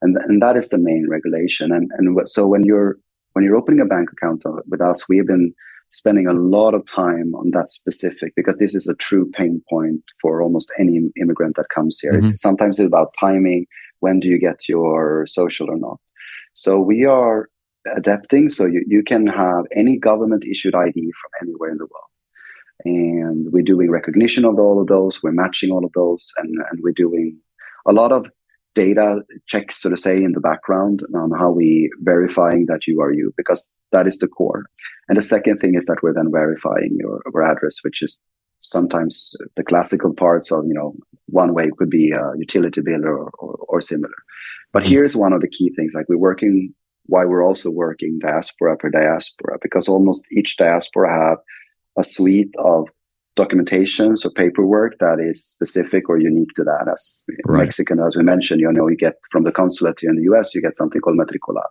And, 0.02 0.16
and 0.16 0.42
that 0.42 0.56
is 0.56 0.68
the 0.68 0.78
main 0.78 1.06
regulation. 1.08 1.72
And, 1.72 1.90
and 1.96 2.28
so 2.28 2.46
when 2.46 2.64
you're 2.64 2.96
when 3.34 3.44
you're 3.44 3.56
opening 3.56 3.80
a 3.80 3.84
bank 3.84 4.10
account 4.12 4.44
with 4.68 4.80
us, 4.80 5.08
we've 5.08 5.26
been 5.26 5.52
spending 5.90 6.26
a 6.26 6.32
lot 6.32 6.74
of 6.74 6.84
time 6.86 7.34
on 7.34 7.50
that 7.50 7.70
specific 7.70 8.32
because 8.36 8.58
this 8.58 8.74
is 8.74 8.86
a 8.88 8.94
true 8.96 9.30
pain 9.32 9.62
point 9.70 10.00
for 10.20 10.42
almost 10.42 10.72
any 10.78 11.00
immigrant 11.20 11.56
that 11.56 11.68
comes 11.74 11.98
here. 12.00 12.12
Mm-hmm. 12.12 12.26
It's 12.26 12.40
sometimes 12.40 12.78
it's 12.78 12.86
about 12.86 13.14
timing. 13.18 13.66
When 14.00 14.20
do 14.20 14.28
you 14.28 14.38
get 14.38 14.68
your 14.68 15.26
social 15.26 15.70
or 15.70 15.76
not? 15.76 15.98
So 16.52 16.80
we 16.80 17.04
are 17.04 17.48
adapting. 17.96 18.48
So 18.48 18.66
you, 18.66 18.84
you 18.86 19.02
can 19.02 19.26
have 19.26 19.64
any 19.76 19.98
government 19.98 20.44
issued 20.44 20.74
ID 20.74 20.94
from 20.94 21.48
anywhere 21.48 21.70
in 21.70 21.78
the 21.78 21.86
world. 21.86 22.10
And 22.84 23.52
we're 23.52 23.62
doing 23.62 23.90
recognition 23.90 24.44
of 24.44 24.58
all 24.58 24.80
of 24.80 24.88
those. 24.88 25.22
We're 25.22 25.32
matching 25.32 25.70
all 25.70 25.84
of 25.84 25.92
those. 25.92 26.32
And, 26.38 26.54
and 26.70 26.80
we're 26.82 26.92
doing 26.92 27.38
a 27.86 27.92
lot 27.92 28.12
of 28.12 28.26
data 28.74 29.20
checks, 29.46 29.80
so 29.80 29.90
to 29.90 29.96
say, 29.96 30.16
in 30.16 30.32
the 30.32 30.40
background 30.40 31.02
on 31.14 31.30
how 31.38 31.50
we 31.50 31.90
verifying 32.02 32.66
that 32.68 32.86
you 32.86 33.00
are 33.00 33.12
you, 33.12 33.32
because 33.36 33.70
that 33.92 34.06
is 34.06 34.18
the 34.18 34.28
core. 34.28 34.64
And 35.08 35.18
the 35.18 35.22
second 35.22 35.58
thing 35.58 35.74
is 35.74 35.86
that 35.86 36.02
we're 36.02 36.14
then 36.14 36.30
verifying 36.32 36.96
your, 36.98 37.22
your 37.32 37.42
address, 37.42 37.76
which 37.82 38.02
is 38.02 38.22
sometimes 38.58 39.34
the 39.56 39.62
classical 39.62 40.12
parts 40.14 40.50
of, 40.50 40.64
you 40.66 40.74
know, 40.74 40.94
one 41.26 41.54
way 41.54 41.70
could 41.78 41.90
be 41.90 42.12
a 42.12 42.32
utility 42.38 42.80
bill 42.80 43.04
or, 43.04 43.30
or, 43.38 43.56
or 43.68 43.80
similar. 43.80 44.14
But 44.72 44.82
mm-hmm. 44.82 44.90
here's 44.90 45.14
one 45.14 45.32
of 45.32 45.40
the 45.40 45.48
key 45.48 45.70
things, 45.76 45.94
like 45.94 46.08
we're 46.08 46.16
working, 46.16 46.74
why 47.06 47.24
we're 47.24 47.44
also 47.44 47.70
working 47.70 48.18
diaspora 48.20 48.76
per 48.76 48.90
diaspora, 48.90 49.58
because 49.62 49.88
almost 49.88 50.26
each 50.32 50.56
diaspora 50.56 51.28
have 51.28 51.38
a 51.98 52.02
suite 52.02 52.54
of 52.58 52.88
documentations 53.36 54.24
or 54.24 54.30
paperwork 54.30 54.98
that 55.00 55.18
is 55.20 55.44
specific 55.44 56.08
or 56.08 56.18
unique 56.18 56.52
to 56.54 56.64
that. 56.64 56.88
As 56.92 57.24
right. 57.46 57.64
Mexican, 57.64 58.00
as 58.00 58.16
we 58.16 58.22
mentioned, 58.22 58.60
you 58.60 58.70
know, 58.72 58.88
you 58.88 58.96
get 58.96 59.14
from 59.30 59.44
the 59.44 59.52
consulate 59.52 59.98
here 60.00 60.10
in 60.10 60.16
the 60.16 60.34
US, 60.34 60.54
you 60.54 60.62
get 60.62 60.76
something 60.76 61.00
called 61.00 61.18
matrícula. 61.18 61.62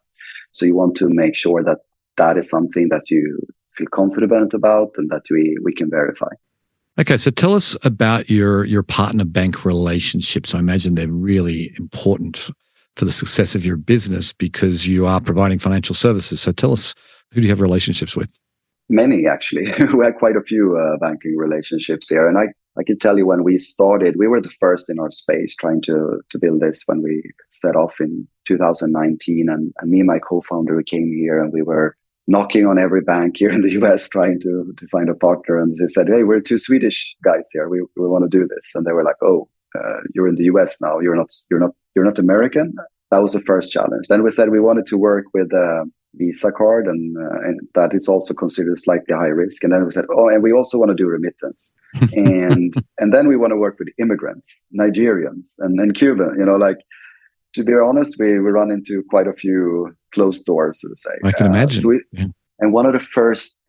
So 0.52 0.65
you 0.65 0.76
want 0.76 0.95
to 0.97 1.10
make 1.10 1.36
sure 1.36 1.63
that 1.63 1.80
that 2.17 2.38
is 2.38 2.49
something 2.49 2.89
that 2.89 3.10
you 3.10 3.39
feel 3.71 3.88
confident 3.88 4.54
about 4.54 4.91
and 4.97 5.10
that 5.10 5.23
we, 5.32 5.58
we 5.63 5.73
can 5.73 5.89
verify. 5.89 6.30
Okay, 6.99 7.17
so 7.17 7.32
tell 7.32 7.56
us 7.56 7.76
about 7.84 8.30
your 8.30 8.65
your 8.65 8.84
partner 8.84 9.26
bank 9.26 9.65
relationships. 9.65 10.54
I 10.54 10.60
imagine 10.60 10.93
they're 10.93 11.08
really 11.08 11.73
important 11.80 12.52
for 12.95 13.06
the 13.06 13.12
success 13.12 13.56
of 13.56 13.65
your 13.65 13.78
business 13.78 14.32
because 14.32 14.88
you 14.88 15.08
are 15.08 15.19
providing 15.19 15.58
financial 15.58 15.95
services. 15.95 16.39
So 16.41 16.52
tell 16.52 16.71
us 16.71 16.93
who 17.32 17.41
do 17.41 17.47
you 17.47 17.52
have 17.52 17.62
relationships 17.62 18.15
with? 18.15 18.39
Many 18.89 19.28
actually. 19.28 19.65
we 19.93 20.06
had 20.06 20.17
quite 20.17 20.36
a 20.36 20.41
few 20.41 20.78
uh, 20.78 20.98
banking 20.98 21.36
relationships 21.38 22.10
here, 22.10 22.28
and 22.28 22.38
I 22.38 22.48
I 22.78 22.84
can 22.84 22.98
tell 22.98 23.17
you 23.17 23.28
when 23.28 23.43
we 23.43 23.58
started, 23.58 24.15
we 24.17 24.28
were 24.28 24.41
the 24.41 24.50
first 24.50 24.89
in 24.89 25.00
our 25.00 25.12
space 25.12 25.56
trying 25.56 25.82
to 25.84 26.22
to 26.30 26.39
build 26.39 26.60
this 26.60 26.84
when 26.86 27.02
we 27.02 27.24
set 27.50 27.76
off 27.76 27.93
in 28.00 28.28
2019, 28.46 29.48
and, 29.50 29.74
and 29.80 29.91
me 29.91 30.00
and 30.00 30.08
my 30.08 30.19
co-founder 30.19 30.82
came 30.84 31.13
here, 31.13 31.41
and 31.41 31.54
we 31.54 31.62
were 31.62 31.96
knocking 32.26 32.65
on 32.65 32.80
every 32.80 33.02
bank 33.02 33.36
here 33.38 33.52
in 33.52 33.62
the 33.62 33.72
US 33.82 34.10
trying 34.10 34.39
to 34.41 34.74
to 34.78 34.88
find 34.88 35.10
a 35.10 35.15
partner, 35.15 35.62
and 35.62 35.76
they 35.78 35.88
said, 35.88 36.08
"Hey, 36.08 36.24
we're 36.24 36.41
two 36.41 36.58
Swedish 36.58 37.15
guys 37.24 37.50
here. 37.54 37.69
We 37.69 37.82
we 37.96 38.08
want 38.08 38.24
to 38.30 38.38
do 38.38 38.48
this," 38.48 38.72
and 38.76 38.86
they 38.86 38.91
were 38.91 39.04
like, 39.04 39.22
"Oh, 39.22 39.48
uh, 39.78 40.00
you're 40.13 40.28
in 40.28 40.36
the 40.36 40.46
US 40.46 40.82
now. 40.82 41.00
You're 41.00 41.15
not 41.15 41.32
you're 41.50 41.60
not 41.60 41.74
you're 41.96 42.06
not 42.06 42.19
American." 42.19 42.76
That 43.12 43.22
was 43.22 43.34
the 43.34 43.48
first 43.52 43.72
challenge. 43.72 44.08
Then 44.10 44.24
we 44.24 44.32
said 44.32 44.50
we 44.50 44.60
wanted 44.60 44.88
to 44.88 44.98
work 44.98 45.26
with. 45.34 45.54
Uh, 45.54 45.86
Visa 46.15 46.52
card, 46.52 46.88
and, 46.88 47.17
uh, 47.17 47.39
and 47.43 47.60
that 47.76 47.93
is 47.93 48.08
also 48.08 48.34
considered 48.34 48.78
slightly 48.78 49.15
high 49.15 49.28
risk. 49.28 49.63
And 49.63 49.73
then 49.73 49.84
we 49.84 49.91
said, 49.91 50.06
oh, 50.15 50.30
and 50.30 50.43
we 50.43 50.52
also 50.52 50.78
want 50.78 50.89
to 50.89 50.95
do 50.95 51.08
remittance, 51.08 51.73
and 52.13 52.73
and 52.99 53.13
then 53.13 53.28
we 53.28 53.38
want 53.38 53.52
to 53.52 53.58
work 53.58 53.78
with 53.80 53.89
immigrants, 53.99 54.56
Nigerians, 54.78 55.56
and 55.60 55.80
and 55.80 55.95
Cuba. 55.95 56.32
You 56.38 56.45
know, 56.45 56.56
like 56.56 56.78
to 57.56 57.63
be 57.63 57.73
honest, 57.73 58.17
we 58.19 58.39
we 58.39 58.52
run 58.52 58.71
into 58.71 59.04
quite 59.10 59.28
a 59.28 59.34
few 59.34 59.95
closed 60.13 60.45
doors, 60.45 60.82
so 60.82 60.89
to 60.89 60.97
say. 60.97 61.15
I 61.23 61.32
can 61.32 61.47
uh, 61.47 61.49
imagine. 61.49 61.82
So 61.82 61.89
we, 61.89 62.04
yeah. 62.12 62.28
And 62.60 62.71
one 62.71 62.86
of 62.86 62.93
the 62.93 62.99
first 62.99 63.60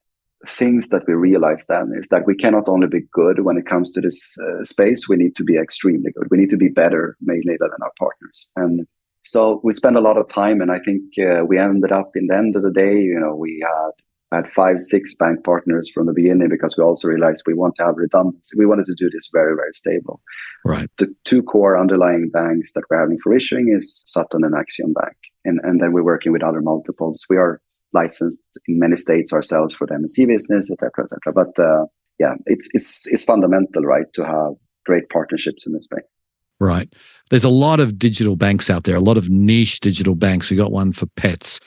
things 0.46 0.90
that 0.90 1.02
we 1.07 1.14
realized 1.14 1.68
then 1.68 1.92
is 1.98 2.09
that 2.09 2.26
we 2.26 2.35
cannot 2.35 2.68
only 2.68 2.87
be 2.87 3.00
good 3.12 3.44
when 3.44 3.57
it 3.57 3.66
comes 3.66 3.92
to 3.92 4.00
this 4.00 4.37
uh, 4.38 4.62
space 4.62 5.09
we 5.09 5.16
need 5.16 5.35
to 5.35 5.42
be 5.42 5.57
extremely 5.57 6.11
good 6.12 6.28
we 6.30 6.37
need 6.37 6.50
to 6.50 6.57
be 6.57 6.68
better 6.68 7.16
mainly 7.22 7.57
than 7.59 7.70
our 7.83 7.92
partners 7.98 8.50
and 8.57 8.87
so 9.25 9.61
we 9.65 9.73
spent 9.73 9.97
a 9.97 10.01
lot 10.01 10.19
of 10.19 10.29
time, 10.29 10.61
and 10.61 10.71
I 10.71 10.79
think 10.79 11.03
uh, 11.19 11.45
we 11.45 11.59
ended 11.59 11.93
up 11.93 12.11
in 12.15 12.27
the 12.27 12.37
end 12.37 12.57
of 12.57 12.63
the 12.63 12.71
day, 12.71 12.99
you 12.99 13.19
know, 13.19 13.35
we 13.35 13.65
had 13.67 13.91
had 14.35 14.53
five, 14.53 14.81
six 14.81 15.15
bank 15.15 15.45
partners 15.45 15.91
from 15.93 16.07
the 16.07 16.13
beginning 16.13 16.49
because 16.49 16.77
we 16.77 16.85
also 16.85 17.09
realized 17.09 17.45
we 17.47 17.55
want 17.55 17.75
to 17.77 17.85
have 17.85 17.97
redundancy. 17.97 18.57
We 18.59 18.67
wanted 18.67 18.87
to 18.87 18.95
do 18.95 19.09
this 19.09 19.31
very, 19.33 19.55
very 19.55 19.73
stable. 19.73 20.21
Right. 20.65 20.91
The 20.99 21.15
two 21.25 21.43
core 21.43 21.79
underlying 21.79 22.31
banks 22.31 22.73
that 22.73 22.83
we're 22.91 23.01
having 23.01 23.19
for 23.23 23.33
issuing 23.33 23.73
is 23.75 24.03
Sutton 24.07 24.45
and 24.45 24.55
Axiom 24.55 24.93
Bank, 24.93 25.17
and 25.45 25.61
and 25.63 25.81
then 25.81 25.93
we're 25.93 26.05
working 26.05 26.33
with 26.33 26.43
other 26.43 26.61
multiples. 26.61 27.25
We 27.31 27.37
are 27.37 27.61
licensed 27.93 28.43
in 28.67 28.79
many 28.79 28.97
states 28.97 29.33
ourselves 29.33 29.75
for 29.75 29.87
the 29.87 29.95
MNC 29.95 30.27
business, 30.27 30.71
etc., 30.71 31.05
etc. 31.05 31.33
But 31.33 31.59
uh, 31.59 31.87
yeah, 32.19 32.35
it's 32.47 32.69
it's 32.75 33.07
it's 33.07 33.25
fundamental, 33.25 33.83
right, 33.83 34.07
to 34.15 34.25
have 34.25 34.53
great 34.85 35.09
partnerships 35.09 35.67
in 35.67 35.73
this 35.73 35.85
space. 35.85 36.15
Right. 36.64 36.88
There's 37.29 37.44
a 37.44 37.50
lot 37.50 37.79
of 37.79 37.98
digital 37.98 38.37
banks 38.37 38.70
out 38.70 38.85
there, 38.85 38.96
a 38.96 39.00
lot 39.00 39.18
of 39.18 39.29
niche 39.29 39.81
digital 39.81 40.14
banks. 40.14 40.50
We 40.50 40.57
got 40.57 40.72
one 40.72 40.92
for 40.92 41.05
pets. 41.16 41.61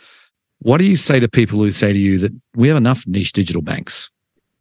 What 0.60 0.80
do 0.80 0.86
you 0.86 0.96
say 0.96 1.20
to 1.20 1.28
people 1.28 1.60
who 1.60 1.72
say 1.72 1.94
to 1.94 2.00
you 2.00 2.18
that 2.18 2.32
we 2.56 2.68
have 2.68 2.78
enough 2.78 3.06
niche 3.06 3.34
digital 3.34 3.62
banks? 3.62 4.10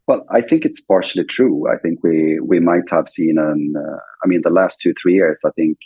Well, 0.05 0.23
I 0.29 0.41
think 0.41 0.63
it's 0.63 0.79
partially 0.79 1.23
true. 1.23 1.65
I 1.73 1.77
think 1.79 2.03
we 2.03 2.39
we 2.39 2.59
might 2.59 2.87
have 2.91 3.09
seen 3.09 3.39
an. 3.39 3.73
Uh, 3.75 3.97
I 4.23 4.27
mean, 4.27 4.41
the 4.43 4.51
last 4.51 4.79
two 4.79 4.93
three 5.01 5.15
years. 5.15 5.41
I 5.43 5.49
think 5.55 5.79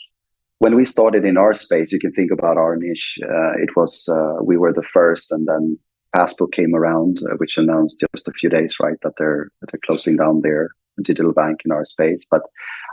when 0.59 0.75
we 0.75 0.83
started 0.83 1.23
in 1.23 1.37
our 1.37 1.53
space, 1.53 1.93
you 1.93 1.99
can 1.99 2.11
think 2.11 2.31
about 2.31 2.57
our 2.57 2.75
niche. 2.75 3.17
Uh, 3.23 3.53
it 3.53 3.69
was 3.77 4.09
uh, 4.09 4.43
we 4.43 4.57
were 4.57 4.73
the 4.73 4.83
first, 4.83 5.31
and 5.31 5.47
then 5.47 5.79
Passbook 6.13 6.51
came 6.51 6.75
around, 6.75 7.19
uh, 7.19 7.35
which 7.37 7.57
announced 7.57 8.03
just 8.13 8.27
a 8.27 8.33
few 8.33 8.49
days 8.49 8.75
right 8.81 8.99
that 9.03 9.13
they're 9.17 9.49
that 9.61 9.71
they're 9.71 9.87
closing 9.87 10.17
down 10.17 10.41
their 10.41 10.71
digital 11.01 11.31
bank 11.31 11.61
in 11.63 11.71
our 11.71 11.85
space. 11.85 12.25
But 12.29 12.41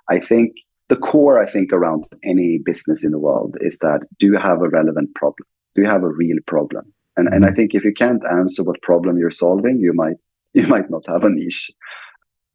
I 0.08 0.20
think 0.20 0.52
the 0.88 0.96
core, 0.96 1.40
I 1.40 1.46
think, 1.46 1.72
around 1.72 2.06
any 2.24 2.58
business 2.64 3.04
in 3.04 3.10
the 3.10 3.18
world 3.18 3.56
is 3.60 3.78
that 3.78 4.06
do 4.18 4.26
you 4.26 4.38
have 4.38 4.62
a 4.62 4.68
relevant 4.68 5.14
problem? 5.14 5.46
Do 5.74 5.82
you 5.82 5.88
have 5.88 6.02
a 6.02 6.08
real 6.08 6.38
problem? 6.46 6.92
And 7.16 7.28
and 7.28 7.44
I 7.44 7.48
mm-hmm. 7.48 7.56
think 7.56 7.74
if 7.74 7.84
you 7.84 7.92
can't 7.92 8.22
answer 8.30 8.62
what 8.62 8.80
problem 8.82 9.18
you're 9.18 9.30
solving, 9.30 9.78
you 9.80 9.92
might 9.92 10.16
you 10.54 10.66
might 10.66 10.90
not 10.90 11.04
have 11.08 11.24
a 11.24 11.30
niche. 11.30 11.70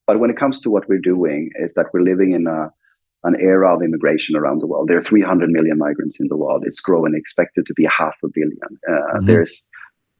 But 0.08 0.20
when 0.20 0.30
it 0.30 0.38
comes 0.38 0.60
to 0.62 0.70
what 0.70 0.90
we're 0.90 1.00
doing, 1.00 1.50
is 1.56 1.76
that 1.76 1.88
we're 1.94 2.02
living 2.02 2.34
in 2.34 2.48
a 2.48 2.70
an 3.26 3.36
era 3.40 3.74
of 3.74 3.82
immigration 3.82 4.36
around 4.36 4.60
the 4.60 4.68
world. 4.68 4.90
There 4.90 4.98
are 4.98 5.04
300 5.04 5.50
million 5.50 5.78
migrants 5.78 6.20
in 6.20 6.28
the 6.28 6.36
world. 6.36 6.64
It's 6.66 6.82
growing, 6.82 7.14
expected 7.16 7.66
to 7.68 7.74
be 7.74 7.86
half 7.86 8.18
a 8.22 8.28
billion. 8.34 8.60
Uh, 8.86 8.92
mm-hmm. 8.92 9.26
There's 9.28 9.66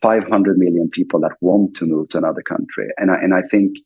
500 0.02 0.58
million 0.58 0.90
people 0.90 1.20
that 1.20 1.34
want 1.42 1.76
to 1.76 1.86
move 1.86 2.10
to 2.10 2.18
another 2.18 2.42
country, 2.42 2.88
and 2.98 3.12
I, 3.12 3.16
and 3.16 3.34
I 3.34 3.42
think 3.42 3.78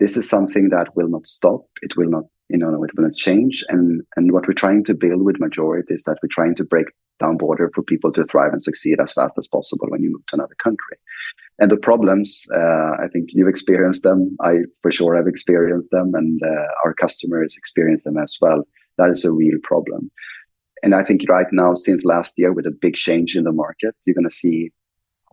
this 0.00 0.16
is 0.16 0.28
something 0.28 0.68
that 0.70 0.94
will 0.96 1.08
not 1.08 1.26
stop. 1.26 1.62
It 1.82 1.96
will 1.96 2.10
not, 2.10 2.24
you 2.48 2.58
know, 2.58 2.82
it 2.84 2.90
will 2.96 3.04
not 3.04 3.16
change. 3.16 3.64
And 3.68 4.02
and 4.16 4.32
what 4.32 4.46
we're 4.46 4.54
trying 4.54 4.84
to 4.84 4.94
build 4.94 5.22
with 5.22 5.40
Majority 5.40 5.94
is 5.94 6.04
that 6.04 6.18
we're 6.22 6.28
trying 6.30 6.54
to 6.56 6.64
break 6.64 6.86
down 7.18 7.36
border 7.36 7.70
for 7.74 7.82
people 7.82 8.12
to 8.12 8.24
thrive 8.24 8.52
and 8.52 8.62
succeed 8.62 9.00
as 9.00 9.12
fast 9.12 9.34
as 9.38 9.48
possible 9.48 9.88
when 9.88 10.02
you 10.02 10.10
move 10.12 10.24
to 10.26 10.36
another 10.36 10.54
country. 10.62 10.96
And 11.58 11.70
the 11.70 11.76
problems, 11.76 12.46
uh, 12.54 12.92
I 13.02 13.08
think 13.12 13.30
you've 13.32 13.48
experienced 13.48 14.04
them. 14.04 14.36
I 14.40 14.52
for 14.80 14.92
sure 14.92 15.16
have 15.16 15.26
experienced 15.26 15.90
them, 15.90 16.12
and 16.14 16.40
uh, 16.44 16.66
our 16.84 16.94
customers 16.94 17.56
experience 17.56 18.04
them 18.04 18.16
as 18.18 18.36
well. 18.40 18.62
That 18.96 19.10
is 19.10 19.24
a 19.24 19.32
real 19.32 19.58
problem. 19.62 20.10
And 20.82 20.94
I 20.94 21.02
think 21.02 21.22
right 21.28 21.46
now, 21.50 21.74
since 21.74 22.04
last 22.04 22.34
year, 22.36 22.52
with 22.52 22.66
a 22.66 22.78
big 22.80 22.94
change 22.94 23.36
in 23.36 23.44
the 23.44 23.52
market, 23.52 23.96
you're 24.06 24.14
going 24.14 24.28
to 24.28 24.34
see 24.34 24.70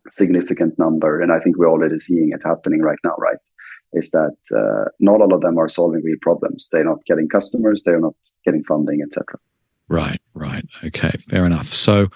significant 0.09 0.77
number. 0.77 1.21
And 1.21 1.31
I 1.31 1.39
think 1.39 1.57
we're 1.57 1.69
already 1.69 1.99
seeing 1.99 2.31
it 2.31 2.41
happening 2.43 2.81
right 2.81 2.97
now, 3.03 3.15
right? 3.17 3.37
Is 3.95 4.11
that 4.11 4.35
uh, 4.55 4.89
not 4.99 5.21
all 5.21 5.33
of 5.33 5.41
them 5.41 5.57
are 5.57 5.67
solving 5.67 6.03
real 6.03 6.17
problems. 6.21 6.69
They're 6.71 6.85
not 6.85 7.05
getting 7.05 7.27
customers, 7.27 7.83
they're 7.83 7.99
not 7.99 8.15
getting 8.43 8.63
funding, 8.63 9.01
etc. 9.01 9.39
Right, 9.87 10.19
right. 10.33 10.65
Okay, 10.83 11.11
fair 11.29 11.45
enough. 11.45 11.67
So, 11.67 12.07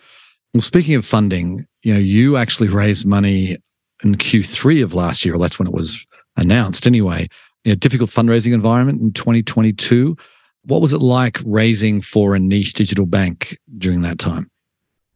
well, 0.54 0.62
speaking 0.62 0.96
of 0.96 1.06
funding, 1.06 1.68
you 1.84 1.94
know, 1.94 2.00
you 2.00 2.38
actually 2.38 2.70
raised 2.70 3.06
money 3.06 3.58
in 4.04 4.16
Q3 4.16 4.84
of 4.84 4.94
last 4.94 5.24
year. 5.24 5.38
That's 5.38 5.60
when 5.60 5.68
it 5.68 5.74
was 5.74 6.06
announced, 6.38 6.88
anyway. 6.88 7.28
In 7.66 7.72
a 7.72 7.76
difficult 7.76 8.10
fundraising 8.10 8.54
environment 8.54 9.02
in 9.02 9.12
2022. 9.14 10.18
What 10.64 10.82
was 10.82 10.94
it 10.94 11.02
like 11.02 11.40
raising 11.46 12.02
for 12.02 12.36
a 12.36 12.40
niche 12.40 12.74
digital 12.74 13.06
bank 13.06 13.58
during 13.78 14.02
that 14.02 14.20
time? 14.20 14.50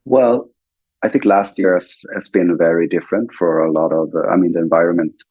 Well, 0.05 0.49
I 1.03 1.09
think 1.09 1.25
last 1.25 1.57
year 1.57 1.73
has, 1.73 2.03
has 2.13 2.29
been 2.29 2.57
very 2.57 2.87
different 2.87 3.31
for 3.33 3.59
a 3.59 3.71
lot 3.71 3.91
of. 3.91 4.13
I 4.29 4.35
mean, 4.35 4.53
the 4.53 4.59
environment 4.59 5.23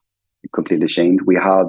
completely 0.53 0.87
changed. 0.87 1.23
We 1.25 1.35
had 1.35 1.65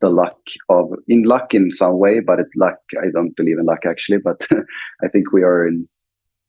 the 0.00 0.10
luck 0.10 0.38
of 0.68 0.92
in 1.08 1.22
luck 1.22 1.54
in 1.54 1.70
some 1.70 1.98
way, 1.98 2.20
but 2.20 2.38
it 2.38 2.48
luck 2.56 2.78
I 3.00 3.10
don't 3.12 3.36
believe 3.36 3.58
in 3.58 3.64
luck 3.64 3.86
actually, 3.86 4.18
but 4.18 4.46
I 5.02 5.08
think 5.08 5.32
we 5.32 5.42
are 5.42 5.66
in 5.66 5.88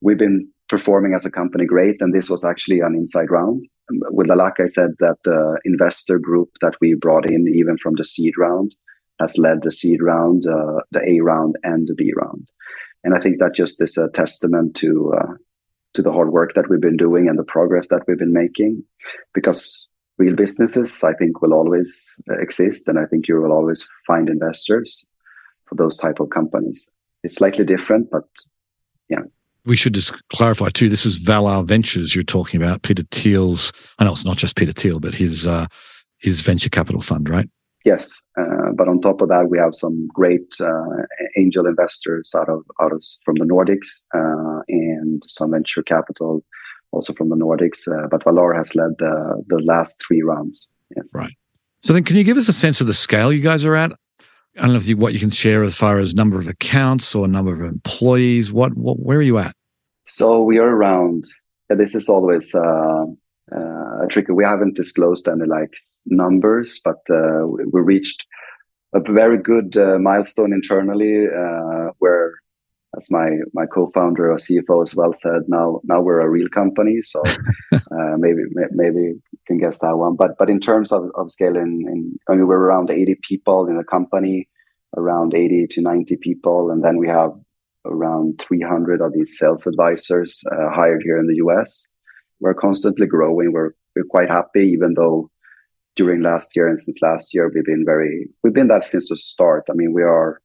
we've 0.02 0.18
been 0.18 0.50
performing 0.68 1.14
as 1.14 1.26
a 1.26 1.32
company 1.32 1.66
great, 1.66 1.98
and 2.02 2.14
this 2.14 2.30
was 2.30 2.44
actually 2.44 2.82
an 2.82 2.94
inside 2.94 3.32
round. 3.32 3.66
With 3.90 4.28
the 4.28 4.36
luck, 4.36 4.56
I 4.60 4.68
said 4.68 4.92
that 5.00 5.16
the 5.24 5.60
investor 5.64 6.20
group 6.20 6.50
that 6.62 6.74
we 6.82 6.94
brought 6.94 7.30
in, 7.30 7.48
even 7.48 7.78
from 7.78 7.94
the 7.96 8.04
seed 8.04 8.34
round, 8.38 8.76
has 9.22 9.38
led 9.38 9.62
the 9.62 9.72
seed 9.72 10.02
round, 10.02 10.46
uh, 10.46 10.82
the 10.92 11.02
A 11.08 11.22
round, 11.22 11.56
and 11.64 11.88
the 11.88 11.96
B 11.96 12.12
round, 12.16 12.50
and 13.04 13.16
I 13.16 13.20
think 13.20 13.40
that 13.40 13.56
just 13.56 13.82
is 13.82 13.98
a 13.98 14.10
testament 14.10 14.76
to 14.78 15.14
uh, 15.18 15.34
to 15.94 16.02
the 16.02 16.12
hard 16.12 16.32
work 16.32 16.54
that 16.56 16.70
we've 16.70 16.82
been 16.82 16.98
doing 16.98 17.28
and 17.30 17.40
the 17.40 17.44
progress 17.44 17.88
that 17.88 18.04
we've 18.08 18.20
been 18.20 18.34
making, 18.34 18.84
because 19.34 19.88
real 20.18 20.36
businesses, 20.36 21.04
I 21.04 21.14
think, 21.14 21.42
will 21.42 21.54
always 21.54 22.20
exist, 22.30 22.88
and 22.88 23.00
I 23.00 23.06
think 23.06 23.28
you 23.28 23.40
will 23.40 23.52
always 23.52 23.88
find 24.06 24.30
investors 24.30 25.06
for 25.66 25.76
those 25.76 25.98
type 25.98 26.20
of 26.20 26.30
companies. 26.30 26.90
It's 27.24 27.36
slightly 27.36 27.66
different, 27.66 28.10
but 28.12 28.26
yeah. 29.10 29.22
We 29.66 29.76
should 29.76 29.94
just 29.94 30.14
clarify 30.30 30.70
too. 30.70 30.90
This 30.90 31.06
is 31.06 31.20
Valar 31.20 31.66
Ventures 31.66 32.16
you're 32.16 32.24
talking 32.24 32.62
about. 32.62 32.84
Peter 32.84 33.04
Thiel's. 33.12 33.74
I 34.00 34.06
know 34.06 34.12
it's 34.12 34.26
not 34.26 34.38
just 34.38 34.56
Peter 34.56 34.72
Thiel, 34.72 35.00
but 35.00 35.14
his 35.14 35.46
uh, 35.46 35.68
his 36.20 36.42
venture 36.42 36.70
capital 36.70 37.02
fund, 37.02 37.28
right? 37.28 37.50
Yes, 37.84 38.26
uh, 38.40 38.72
but 38.76 38.88
on 38.88 39.02
top 39.02 39.22
of 39.22 39.30
that, 39.30 39.50
we 39.50 39.58
have 39.58 39.74
some 39.74 40.08
great 40.14 40.56
uh, 40.60 41.04
angel 41.38 41.68
investors 41.68 42.34
out 42.36 42.50
of 42.50 42.64
out 42.82 42.94
of 42.94 43.04
from 43.26 43.36
the 43.36 43.46
Nordics 43.46 44.02
uh, 44.16 44.62
and 44.70 45.22
some 45.28 45.52
venture 45.52 45.84
capital 45.84 46.44
also 46.92 47.14
from 47.14 47.30
the 47.30 47.36
Nordics. 47.36 47.88
Uh, 47.88 48.08
but 48.08 48.24
Valar 48.24 48.56
has 48.56 48.76
led 48.76 48.92
the, 49.00 49.44
the 49.48 49.60
last 49.60 50.02
three 50.06 50.22
rounds. 50.22 50.72
Yes. 50.96 51.12
Right. 51.14 51.34
So 51.82 51.94
then, 51.94 52.04
can 52.04 52.16
you 52.16 52.24
give 52.24 52.38
us 52.38 52.48
a 52.48 52.54
sense 52.54 52.82
of 52.82 52.88
the 52.88 52.94
scale 52.94 53.32
you 53.32 53.42
guys 53.42 53.64
are 53.66 53.76
at? 53.76 53.92
I 54.58 54.62
don't 54.62 54.72
know 54.72 54.78
if 54.78 54.88
you, 54.88 54.98
what 54.98 55.14
you 55.14 55.20
can 55.20 55.30
share 55.30 55.64
as 55.64 55.76
far 55.76 56.00
as 56.00 56.16
number 56.16 56.40
of 56.40 56.48
accounts 56.48 57.14
or 57.14 57.28
number 57.28 57.54
of 57.54 57.62
employees. 57.62 58.52
What, 58.52 58.76
what 58.76 59.00
where 59.00 59.20
are 59.20 59.24
you 59.24 59.38
at? 59.38 59.56
So 60.06 60.42
we 60.42 60.58
are 60.58 60.70
around. 60.70 61.26
This 61.70 61.94
is 61.94 62.10
always 62.10 62.56
uh, 62.56 63.06
uh, 63.56 64.04
a 64.04 64.08
tricky. 64.10 64.32
We 64.32 64.46
haven't 64.46 64.76
disclosed 64.76 65.28
any 65.28 65.46
like 65.46 65.76
numbers, 66.08 66.82
but 66.84 66.98
uh, 67.10 67.46
we 67.46 67.82
reached 67.82 68.26
a 68.94 69.00
very 69.00 69.38
good 69.38 69.78
uh, 69.78 70.00
milestone 70.00 70.54
internally 70.54 71.26
uh, 71.28 71.92
where 72.00 72.36
as 72.98 73.12
my 73.12 73.30
my 73.54 73.66
co-founder 73.66 74.32
or 74.32 74.38
CFO 74.38 74.82
as 74.82 74.96
well 74.96 75.14
said, 75.14 75.44
now 75.48 75.80
now 75.84 76.02
we're 76.02 76.22
a 76.22 76.30
real 76.30 76.50
company. 76.50 77.02
So 77.02 77.22
uh, 77.72 78.18
maybe 78.18 78.42
maybe 78.72 79.00
you 79.00 79.22
can 79.46 79.58
guess 79.60 79.80
that 79.80 79.98
one. 79.98 80.16
But 80.16 80.38
but 80.38 80.50
in 80.50 80.60
terms 80.60 80.92
of, 80.92 81.12
of 81.16 81.32
scaling, 81.32 81.86
in, 81.88 82.20
I 82.28 82.36
mean 82.36 82.48
we're 82.48 82.58
around 82.58 82.90
80 82.90 83.20
people 83.22 83.68
in 83.68 83.78
the 83.78 83.84
company, 83.84 84.50
around 84.96 85.34
80 85.34 85.68
to 85.72 85.82
90 85.82 86.18
people, 86.18 86.72
and 86.72 86.84
then 86.84 86.98
we 86.98 87.08
have 87.08 87.32
around 87.86 88.44
300 88.46 89.02
of 89.02 89.14
these 89.14 89.38
sales 89.38 89.66
advisors 89.66 90.44
uh, 90.52 90.70
hired 90.72 91.04
here 91.04 91.18
in 91.18 91.28
the 91.28 91.36
US. 91.48 91.88
We're 92.40 92.54
constantly 92.54 93.06
growing. 93.06 93.54
We're 93.54 93.72
we're 93.96 94.06
quite 94.10 94.30
happy, 94.30 94.66
even 94.68 94.96
though 94.96 95.30
during 95.96 96.22
last 96.22 96.56
year 96.56 96.68
and 96.68 96.80
since 96.80 97.02
last 97.02 97.34
year 97.34 97.52
we've 97.54 97.66
been 97.66 97.84
very 97.86 98.30
we've 98.44 98.54
been 98.54 98.68
that 98.68 98.84
since 98.84 99.10
the 99.10 99.18
start. 99.18 99.66
I 99.70 99.74
mean 99.74 99.94
we 99.94 100.04
are 100.04 100.42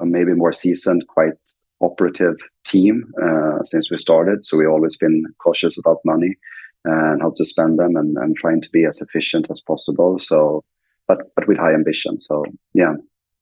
maybe 0.00 0.34
more 0.34 0.52
seasoned, 0.52 1.06
quite 1.08 1.32
operative 1.80 2.36
team 2.64 3.12
uh, 3.22 3.62
since 3.62 3.90
we 3.90 3.96
started. 3.96 4.44
So 4.44 4.56
we've 4.56 4.68
always 4.68 4.96
been 4.96 5.24
cautious 5.38 5.78
about 5.78 5.98
money 6.04 6.36
and 6.84 7.20
how 7.20 7.32
to 7.36 7.44
spend 7.44 7.78
them 7.78 7.96
and, 7.96 8.16
and 8.16 8.36
trying 8.36 8.60
to 8.60 8.70
be 8.70 8.84
as 8.84 9.00
efficient 9.00 9.46
as 9.50 9.60
possible. 9.60 10.18
So, 10.18 10.64
but 11.08 11.34
but 11.34 11.46
with 11.46 11.58
high 11.58 11.74
ambition. 11.74 12.18
So 12.18 12.44
yeah, 12.74 12.94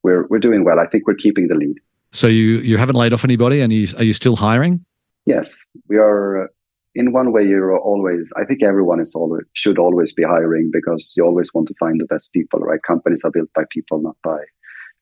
we're 0.03 0.27
we're 0.29 0.39
doing 0.39 0.65
well. 0.65 0.81
I 0.81 0.87
think 0.87 1.07
we're 1.07 1.15
keeping 1.15 1.49
the 1.49 1.55
lead. 1.55 1.77
So 2.13 2.27
you 2.27 2.59
you 2.61 2.77
haven't 2.77 2.97
laid 2.97 3.13
off 3.13 3.25
anybody, 3.25 3.61
and 3.61 3.73
you 3.73 3.89
are 3.99 4.05
you 4.05 4.13
still 4.13 4.37
hiring? 4.37 4.85
Yes, 5.27 5.71
we 5.89 5.97
are. 5.97 6.51
In 6.97 7.13
one 7.13 7.33
way, 7.33 7.43
you're 7.43 7.77
always. 7.77 8.33
I 8.37 8.45
think 8.45 8.63
everyone 8.63 9.01
is 9.01 9.15
always 9.17 9.45
should 9.55 9.79
always 9.79 10.13
be 10.13 10.23
hiring 10.23 10.71
because 10.73 11.13
you 11.17 11.25
always 11.25 11.53
want 11.53 11.67
to 11.69 11.75
find 11.75 12.01
the 12.01 12.07
best 12.07 12.33
people. 12.33 12.61
Right? 12.61 12.81
Companies 12.83 13.25
are 13.25 13.33
built 13.33 13.53
by 13.55 13.65
people, 13.71 14.01
not 14.01 14.17
by 14.23 14.39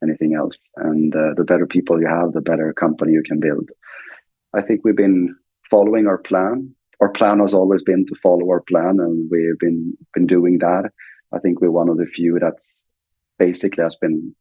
anything 0.03 0.35
else. 0.35 0.71
And 0.77 1.15
uh, 1.15 1.35
the 1.37 1.45
better 1.45 1.67
people 1.67 2.01
you 2.01 2.07
have, 2.07 2.33
the 2.33 2.41
better 2.41 2.73
company 2.73 3.13
you 3.13 3.23
can 3.23 3.41
build. 3.41 3.71
I 4.55 4.61
think 4.61 4.83
we've 4.85 4.97
been 4.97 5.35
following 5.71 6.07
our 6.07 6.19
plan. 6.19 6.75
Our 7.01 7.11
plan 7.11 7.41
has 7.41 7.55
always 7.55 7.83
been 7.83 8.07
to 8.07 8.15
follow 8.17 8.49
our 8.49 8.63
plan, 8.63 8.99
and 9.01 9.29
we've 9.31 9.59
been 9.59 9.97
been 10.15 10.27
doing 10.27 10.59
that. 10.59 10.91
I 11.35 11.39
think 11.39 11.61
we're 11.61 11.71
one 11.71 11.89
of 11.89 11.97
the 11.97 12.07
few 12.07 12.39
that's 12.39 12.85
basically 13.39 13.83
has 13.83 13.97
been 13.97 14.35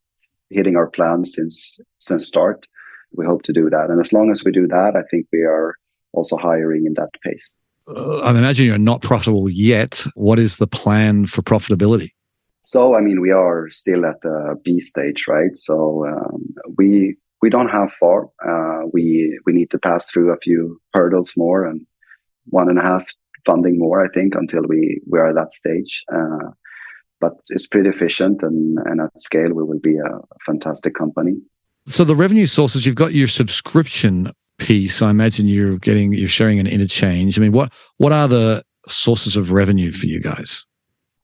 hitting 0.50 0.76
our 0.76 0.88
plan 0.88 1.26
since 1.26 1.80
since 2.00 2.28
start. 2.28 2.67
We 3.13 3.26
hope 3.26 3.41
to 3.43 3.54
do 3.54 3.69
that, 3.69 3.89
and 3.89 4.00
as 4.00 4.13
long 4.13 4.30
as 4.32 4.43
we 4.43 4.52
do 4.52 4.67
that, 4.67 4.95
I 4.95 5.04
think 5.10 5.28
we 5.34 5.41
are 5.41 5.76
also 6.13 6.38
hiring 6.38 6.86
in 6.86 6.93
that 6.95 7.10
pace. 7.24 7.56
Uh, 7.88 8.19
I 8.19 8.30
imagine 8.30 8.65
you're 8.67 8.78
not 8.78 9.02
profitable 9.02 9.50
yet. 9.50 10.06
What 10.15 10.38
is 10.38 10.58
the 10.58 10.67
plan 10.67 11.26
for 11.26 11.41
profitability? 11.41 12.12
So, 12.63 12.95
I 12.95 13.02
mean, 13.02 13.21
we 13.21 13.32
are 13.32 13.69
still 13.69 14.06
at 14.06 14.21
the 14.21 14.56
B 14.63 14.80
stage, 14.80 15.26
right? 15.28 15.56
So 15.56 16.06
um, 16.08 16.54
we 16.78 17.17
we 17.41 17.50
don't 17.50 17.69
have 17.69 17.91
far. 17.93 18.30
Uh, 18.47 18.88
we 18.93 19.39
we 19.45 19.54
need 19.54 19.71
to 19.71 19.80
pass 19.80 20.10
through 20.10 20.32
a 20.32 20.38
few 20.38 20.80
hurdles 20.93 21.34
more 21.36 21.65
and 21.65 21.86
one 22.45 22.69
and 22.69 22.80
a 22.80 22.84
half 22.84 23.06
funding 23.45 23.80
more, 23.80 24.04
I 24.04 24.10
think, 24.10 24.36
until 24.36 24.63
we 24.67 25.02
we 25.10 25.19
are 25.19 25.30
at 25.30 25.36
that 25.36 25.54
stage. 25.54 26.04
Uh, 26.13 26.52
but 27.19 27.34
it's 27.50 27.67
pretty 27.67 27.89
efficient, 27.89 28.43
and 28.43 28.78
and 28.86 29.02
at 29.02 29.19
scale, 29.19 29.54
we 29.54 29.63
will 29.63 29.80
be 29.80 29.97
a 29.97 30.19
fantastic 30.45 30.93
company. 30.95 31.38
So 31.88 32.04
the 32.04 32.15
revenue 32.15 32.45
sources, 32.45 32.86
you've 32.86 32.95
got 32.95 33.13
your 33.13 33.28
subscription 33.28 34.32
piece. 34.60 35.02
I 35.02 35.10
imagine 35.10 35.47
you're 35.47 35.78
getting 35.78 36.13
you're 36.13 36.28
sharing 36.28 36.60
an 36.60 36.67
interchange. 36.67 37.38
I 37.38 37.41
mean, 37.41 37.54
what 37.54 37.74
what 37.97 38.12
are 38.12 38.28
the 38.28 38.63
sources 38.88 39.36
of 39.36 39.52
revenue 39.52 39.91
for 39.91 40.06
you 40.06 40.19
guys? 40.19 40.65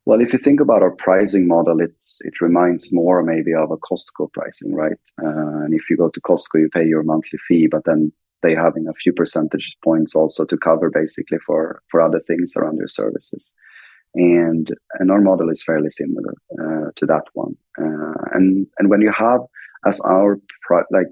Well, 0.07 0.21
if 0.21 0.31
you 0.31 0.39
think 0.39 0.61
about 0.61 0.83
our 0.83 0.95
pricing 0.95 1.49
model, 1.49 1.81
it's 1.81 2.21
it 2.21 2.39
reminds 2.39 2.93
more 2.93 3.21
maybe 3.21 3.53
of 3.53 3.71
a 3.71 3.75
Costco 3.75 4.31
pricing, 4.31 4.73
right? 4.73 5.03
Uh, 5.21 5.65
and 5.65 5.73
if 5.73 5.89
you 5.89 5.97
go 5.97 6.09
to 6.09 6.21
Costco, 6.21 6.61
you 6.61 6.69
pay 6.73 6.85
your 6.85 7.03
monthly 7.03 7.37
fee, 7.45 7.67
but 7.69 7.83
then 7.83 8.13
they 8.41 8.55
having 8.55 8.87
a 8.87 8.93
few 8.93 9.11
percentage 9.11 9.75
points 9.83 10.15
also 10.15 10.45
to 10.45 10.55
cover 10.55 10.89
basically 10.89 11.39
for 11.45 11.81
for 11.91 11.99
other 11.99 12.21
things 12.25 12.53
around 12.55 12.77
your 12.77 12.87
services. 12.87 13.53
And 14.15 14.73
and 14.97 15.11
our 15.11 15.19
model 15.19 15.49
is 15.49 15.61
fairly 15.61 15.89
similar 15.89 16.35
uh, 16.57 16.91
to 16.95 17.05
that 17.07 17.25
one. 17.33 17.57
Uh, 17.77 18.21
and 18.31 18.65
and 18.79 18.89
when 18.89 19.01
you 19.01 19.11
have 19.11 19.41
as 19.85 19.99
our 20.05 20.39
pro- 20.61 20.89
like 20.89 21.07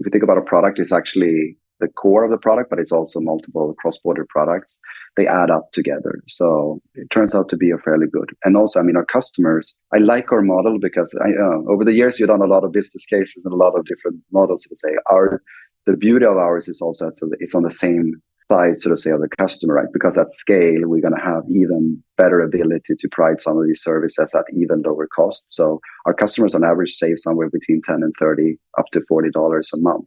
if 0.00 0.04
you 0.04 0.10
think 0.10 0.22
about 0.24 0.42
a 0.42 0.50
product, 0.52 0.78
it's 0.78 0.92
actually 0.92 1.56
the 1.80 1.88
core 1.88 2.24
of 2.24 2.30
the 2.30 2.38
product, 2.38 2.70
but 2.70 2.78
it's 2.78 2.92
also 2.92 3.20
multiple 3.20 3.74
cross-border 3.78 4.26
products. 4.28 4.78
They 5.16 5.26
add 5.26 5.50
up 5.50 5.72
together. 5.72 6.22
So 6.26 6.80
it 6.94 7.10
turns 7.10 7.34
out 7.34 7.48
to 7.50 7.56
be 7.56 7.70
a 7.70 7.78
fairly 7.78 8.06
good. 8.10 8.30
And 8.44 8.56
also, 8.56 8.80
I 8.80 8.82
mean, 8.82 8.96
our 8.96 9.04
customers, 9.04 9.76
I 9.92 9.98
like 9.98 10.32
our 10.32 10.42
model 10.42 10.78
because 10.80 11.18
I, 11.24 11.30
uh, 11.30 11.72
over 11.72 11.84
the 11.84 11.94
years, 11.94 12.18
you've 12.18 12.28
done 12.28 12.42
a 12.42 12.46
lot 12.46 12.64
of 12.64 12.72
business 12.72 13.04
cases 13.06 13.44
and 13.44 13.52
a 13.52 13.56
lot 13.56 13.76
of 13.78 13.84
different 13.86 14.20
models 14.32 14.62
to 14.62 14.76
say 14.76 14.90
our, 15.10 15.42
the 15.86 15.96
beauty 15.96 16.24
of 16.24 16.36
ours 16.36 16.68
is 16.68 16.80
also 16.80 17.10
it's, 17.40 17.54
on 17.54 17.62
the 17.62 17.70
same 17.70 18.14
side, 18.50 18.76
sort 18.76 18.92
of 18.92 19.00
say, 19.00 19.10
of 19.10 19.20
the 19.20 19.28
customer, 19.38 19.74
right? 19.74 19.92
Because 19.92 20.18
at 20.18 20.30
scale, 20.30 20.82
we're 20.84 21.00
going 21.00 21.14
to 21.14 21.24
have 21.24 21.42
even 21.48 22.02
better 22.16 22.40
ability 22.40 22.94
to 22.98 23.08
provide 23.10 23.40
some 23.40 23.58
of 23.58 23.66
these 23.66 23.82
services 23.82 24.34
at 24.34 24.44
even 24.54 24.82
lower 24.82 25.08
cost. 25.14 25.50
So 25.50 25.80
our 26.06 26.14
customers 26.14 26.54
on 26.54 26.64
average 26.64 26.92
save 26.92 27.18
somewhere 27.18 27.50
between 27.50 27.80
10 27.82 27.96
and 27.96 28.14
30 28.18 28.56
up 28.78 28.86
to 28.92 29.00
$40 29.10 29.30
a 29.32 29.80
month 29.80 30.06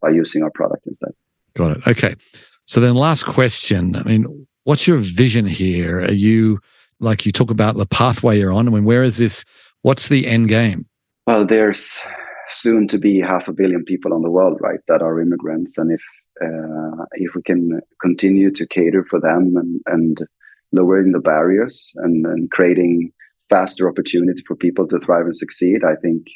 by 0.00 0.10
using 0.10 0.42
our 0.42 0.50
product 0.50 0.86
instead. 0.86 1.10
Got 1.56 1.76
it. 1.76 1.86
Okay. 1.86 2.14
So 2.66 2.80
then 2.80 2.94
last 2.94 3.24
question. 3.24 3.96
I 3.96 4.02
mean, 4.02 4.46
what's 4.64 4.86
your 4.86 4.98
vision 4.98 5.46
here? 5.46 6.00
Are 6.00 6.12
you 6.12 6.60
like 7.00 7.24
you 7.24 7.32
talk 7.32 7.50
about 7.50 7.76
the 7.76 7.86
pathway 7.86 8.38
you're 8.38 8.52
on? 8.52 8.68
I 8.68 8.70
mean, 8.70 8.84
where 8.84 9.04
is 9.04 9.18
this? 9.18 9.44
What's 9.82 10.08
the 10.08 10.26
end 10.26 10.48
game? 10.48 10.86
Well, 11.26 11.46
there's 11.46 12.00
soon 12.50 12.88
to 12.88 12.98
be 12.98 13.20
half 13.20 13.48
a 13.48 13.52
billion 13.52 13.84
people 13.84 14.12
on 14.12 14.22
the 14.22 14.30
world, 14.30 14.58
right, 14.60 14.80
that 14.88 15.02
are 15.02 15.20
immigrants. 15.20 15.78
And 15.78 15.92
if 15.92 16.02
uh, 16.40 17.04
if 17.12 17.34
we 17.34 17.42
can 17.42 17.80
continue 18.00 18.50
to 18.52 18.66
cater 18.66 19.04
for 19.04 19.20
them 19.20 19.54
and, 19.56 19.80
and 19.86 20.18
lowering 20.72 21.12
the 21.12 21.18
barriers 21.18 21.92
and, 21.96 22.24
and 22.26 22.50
creating 22.50 23.12
faster 23.48 23.88
opportunity 23.88 24.42
for 24.46 24.54
people 24.54 24.86
to 24.88 24.98
thrive 25.00 25.24
and 25.24 25.36
succeed, 25.36 25.82
I 25.84 25.96
think 26.00 26.26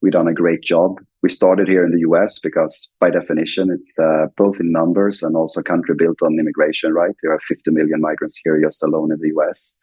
we've 0.00 0.12
done 0.12 0.28
a 0.28 0.34
great 0.34 0.62
job. 0.62 1.00
We 1.22 1.28
started 1.28 1.68
here 1.68 1.84
in 1.84 1.90
the 1.90 2.04
US 2.10 2.38
because, 2.38 2.92
by 3.00 3.10
definition, 3.10 3.70
it's 3.70 3.98
uh, 3.98 4.26
both 4.36 4.60
in 4.60 4.70
numbers 4.70 5.22
and 5.22 5.36
also 5.36 5.60
a 5.60 5.64
country 5.64 5.94
built 5.98 6.22
on 6.22 6.38
immigration, 6.38 6.92
right? 6.92 7.14
There 7.22 7.32
are 7.32 7.40
50 7.40 7.72
million 7.72 8.00
migrants 8.00 8.40
here 8.42 8.60
just 8.62 8.82
alone 8.82 9.10
in 9.12 9.18
the 9.20 9.32
US. 9.38 9.76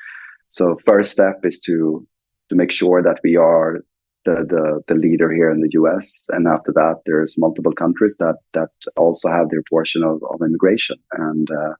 So, 0.48 0.78
first 0.86 1.12
step 1.12 1.42
is 1.44 1.60
to 1.62 2.08
to 2.50 2.56
make 2.56 2.72
sure 2.72 3.02
that 3.02 3.20
we 3.24 3.36
are 3.36 3.84
the, 4.26 4.46
the, 4.48 4.82
the 4.88 5.00
leader 5.00 5.32
here 5.32 5.50
in 5.50 5.62
the 5.62 5.70
US. 5.74 6.28
And 6.30 6.48
after 6.48 6.72
that, 6.74 7.02
there's 7.06 7.36
multiple 7.38 7.72
countries 7.72 8.18
that, 8.20 8.38
that 8.54 8.70
also 8.98 9.30
have 9.30 9.50
their 9.50 9.64
portion 9.70 10.04
of, 10.04 10.22
of 10.30 10.42
immigration. 10.42 10.98
And 11.14 11.50
uh, 11.52 11.74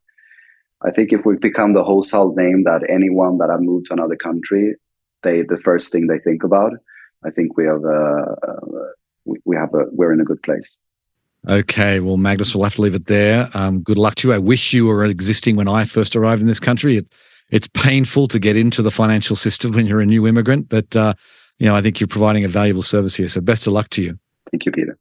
I 0.84 0.92
think 0.92 1.12
if 1.12 1.26
we 1.26 1.36
become 1.38 1.74
the 1.74 1.84
household 1.84 2.38
name 2.38 2.64
that 2.66 2.88
anyone 2.90 3.38
that 3.40 3.50
have 3.50 3.62
moved 3.62 3.88
to 3.88 3.94
another 3.94 4.16
country, 4.16 4.76
they 5.24 5.42
the 5.42 5.58
first 5.58 5.92
thing 5.92 6.08
they 6.08 6.20
think 6.20 6.44
about, 6.44 6.74
I 7.26 7.32
think 7.32 7.58
we 7.58 7.66
have 7.66 7.84
uh, 7.84 8.36
we, 9.26 9.38
we 9.46 9.56
have 9.56 9.74
a 9.74 9.86
we're 9.92 10.14
in 10.14 10.22
a 10.22 10.26
good 10.26 10.42
place. 10.44 10.80
Okay, 11.48 12.00
well, 12.00 12.18
Magnus, 12.18 12.56
we'll 12.56 12.64
have 12.64 12.76
to 12.76 12.82
leave 12.82 12.96
it 12.96 13.06
there. 13.06 13.50
Um, 13.54 13.82
good 13.82 14.00
luck 14.00 14.16
to 14.16 14.28
you. 14.28 14.34
I 14.34 14.40
wish 14.40 14.74
you 14.74 14.88
were 14.88 15.06
existing 15.06 15.56
when 15.56 15.68
I 15.68 15.86
first 15.86 16.16
arrived 16.16 16.42
in 16.42 16.48
this 16.48 16.60
country. 16.60 16.98
It, 16.98 17.14
it's 17.52 17.68
painful 17.68 18.28
to 18.30 18.40
get 18.40 18.58
into 18.58 18.82
the 18.82 18.90
financial 18.90 19.36
system 19.36 19.72
when 19.76 19.86
you're 19.86 20.02
a 20.02 20.06
new 20.06 20.26
immigrant, 20.26 20.70
but 20.70 20.96
uh, 20.96 21.14
you 21.60 21.68
know, 21.68 21.76
I 21.76 21.82
think 21.82 22.00
you're 22.00 22.08
providing 22.08 22.44
a 22.44 22.48
valuable 22.48 22.84
service 22.84 23.16
here. 23.16 23.30
So 23.30 23.42
best 23.42 23.68
of 23.68 23.74
luck 23.74 23.90
to 23.92 24.02
you. 24.02 24.18
Thank 24.52 24.66
you, 24.66 24.72
Peter. 24.72 24.98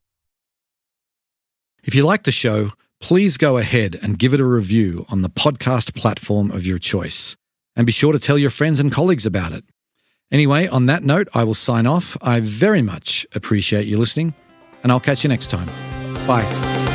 If 1.82 1.94
you 1.94 2.04
like 2.04 2.24
the 2.24 2.32
show, 2.32 2.72
please 3.00 3.36
go 3.36 3.58
ahead 3.58 3.98
and 4.02 4.18
give 4.18 4.32
it 4.32 4.40
a 4.40 4.44
review 4.44 5.04
on 5.08 5.22
the 5.22 5.28
podcast 5.28 5.94
platform 5.94 6.50
of 6.50 6.66
your 6.66 6.78
choice. 6.78 7.36
And 7.76 7.86
be 7.86 7.92
sure 7.92 8.12
to 8.12 8.18
tell 8.18 8.38
your 8.38 8.50
friends 8.50 8.80
and 8.80 8.92
colleagues 8.92 9.26
about 9.26 9.52
it. 9.52 9.64
Anyway, 10.30 10.66
on 10.66 10.86
that 10.86 11.02
note, 11.04 11.28
I 11.34 11.44
will 11.44 11.54
sign 11.54 11.86
off. 11.86 12.16
I 12.22 12.40
very 12.40 12.82
much 12.82 13.26
appreciate 13.34 13.86
you 13.86 13.98
listening, 13.98 14.34
and 14.82 14.90
I'll 14.90 15.00
catch 15.00 15.22
you 15.24 15.28
next 15.28 15.48
time. 15.50 15.68
Bye. 16.26 16.93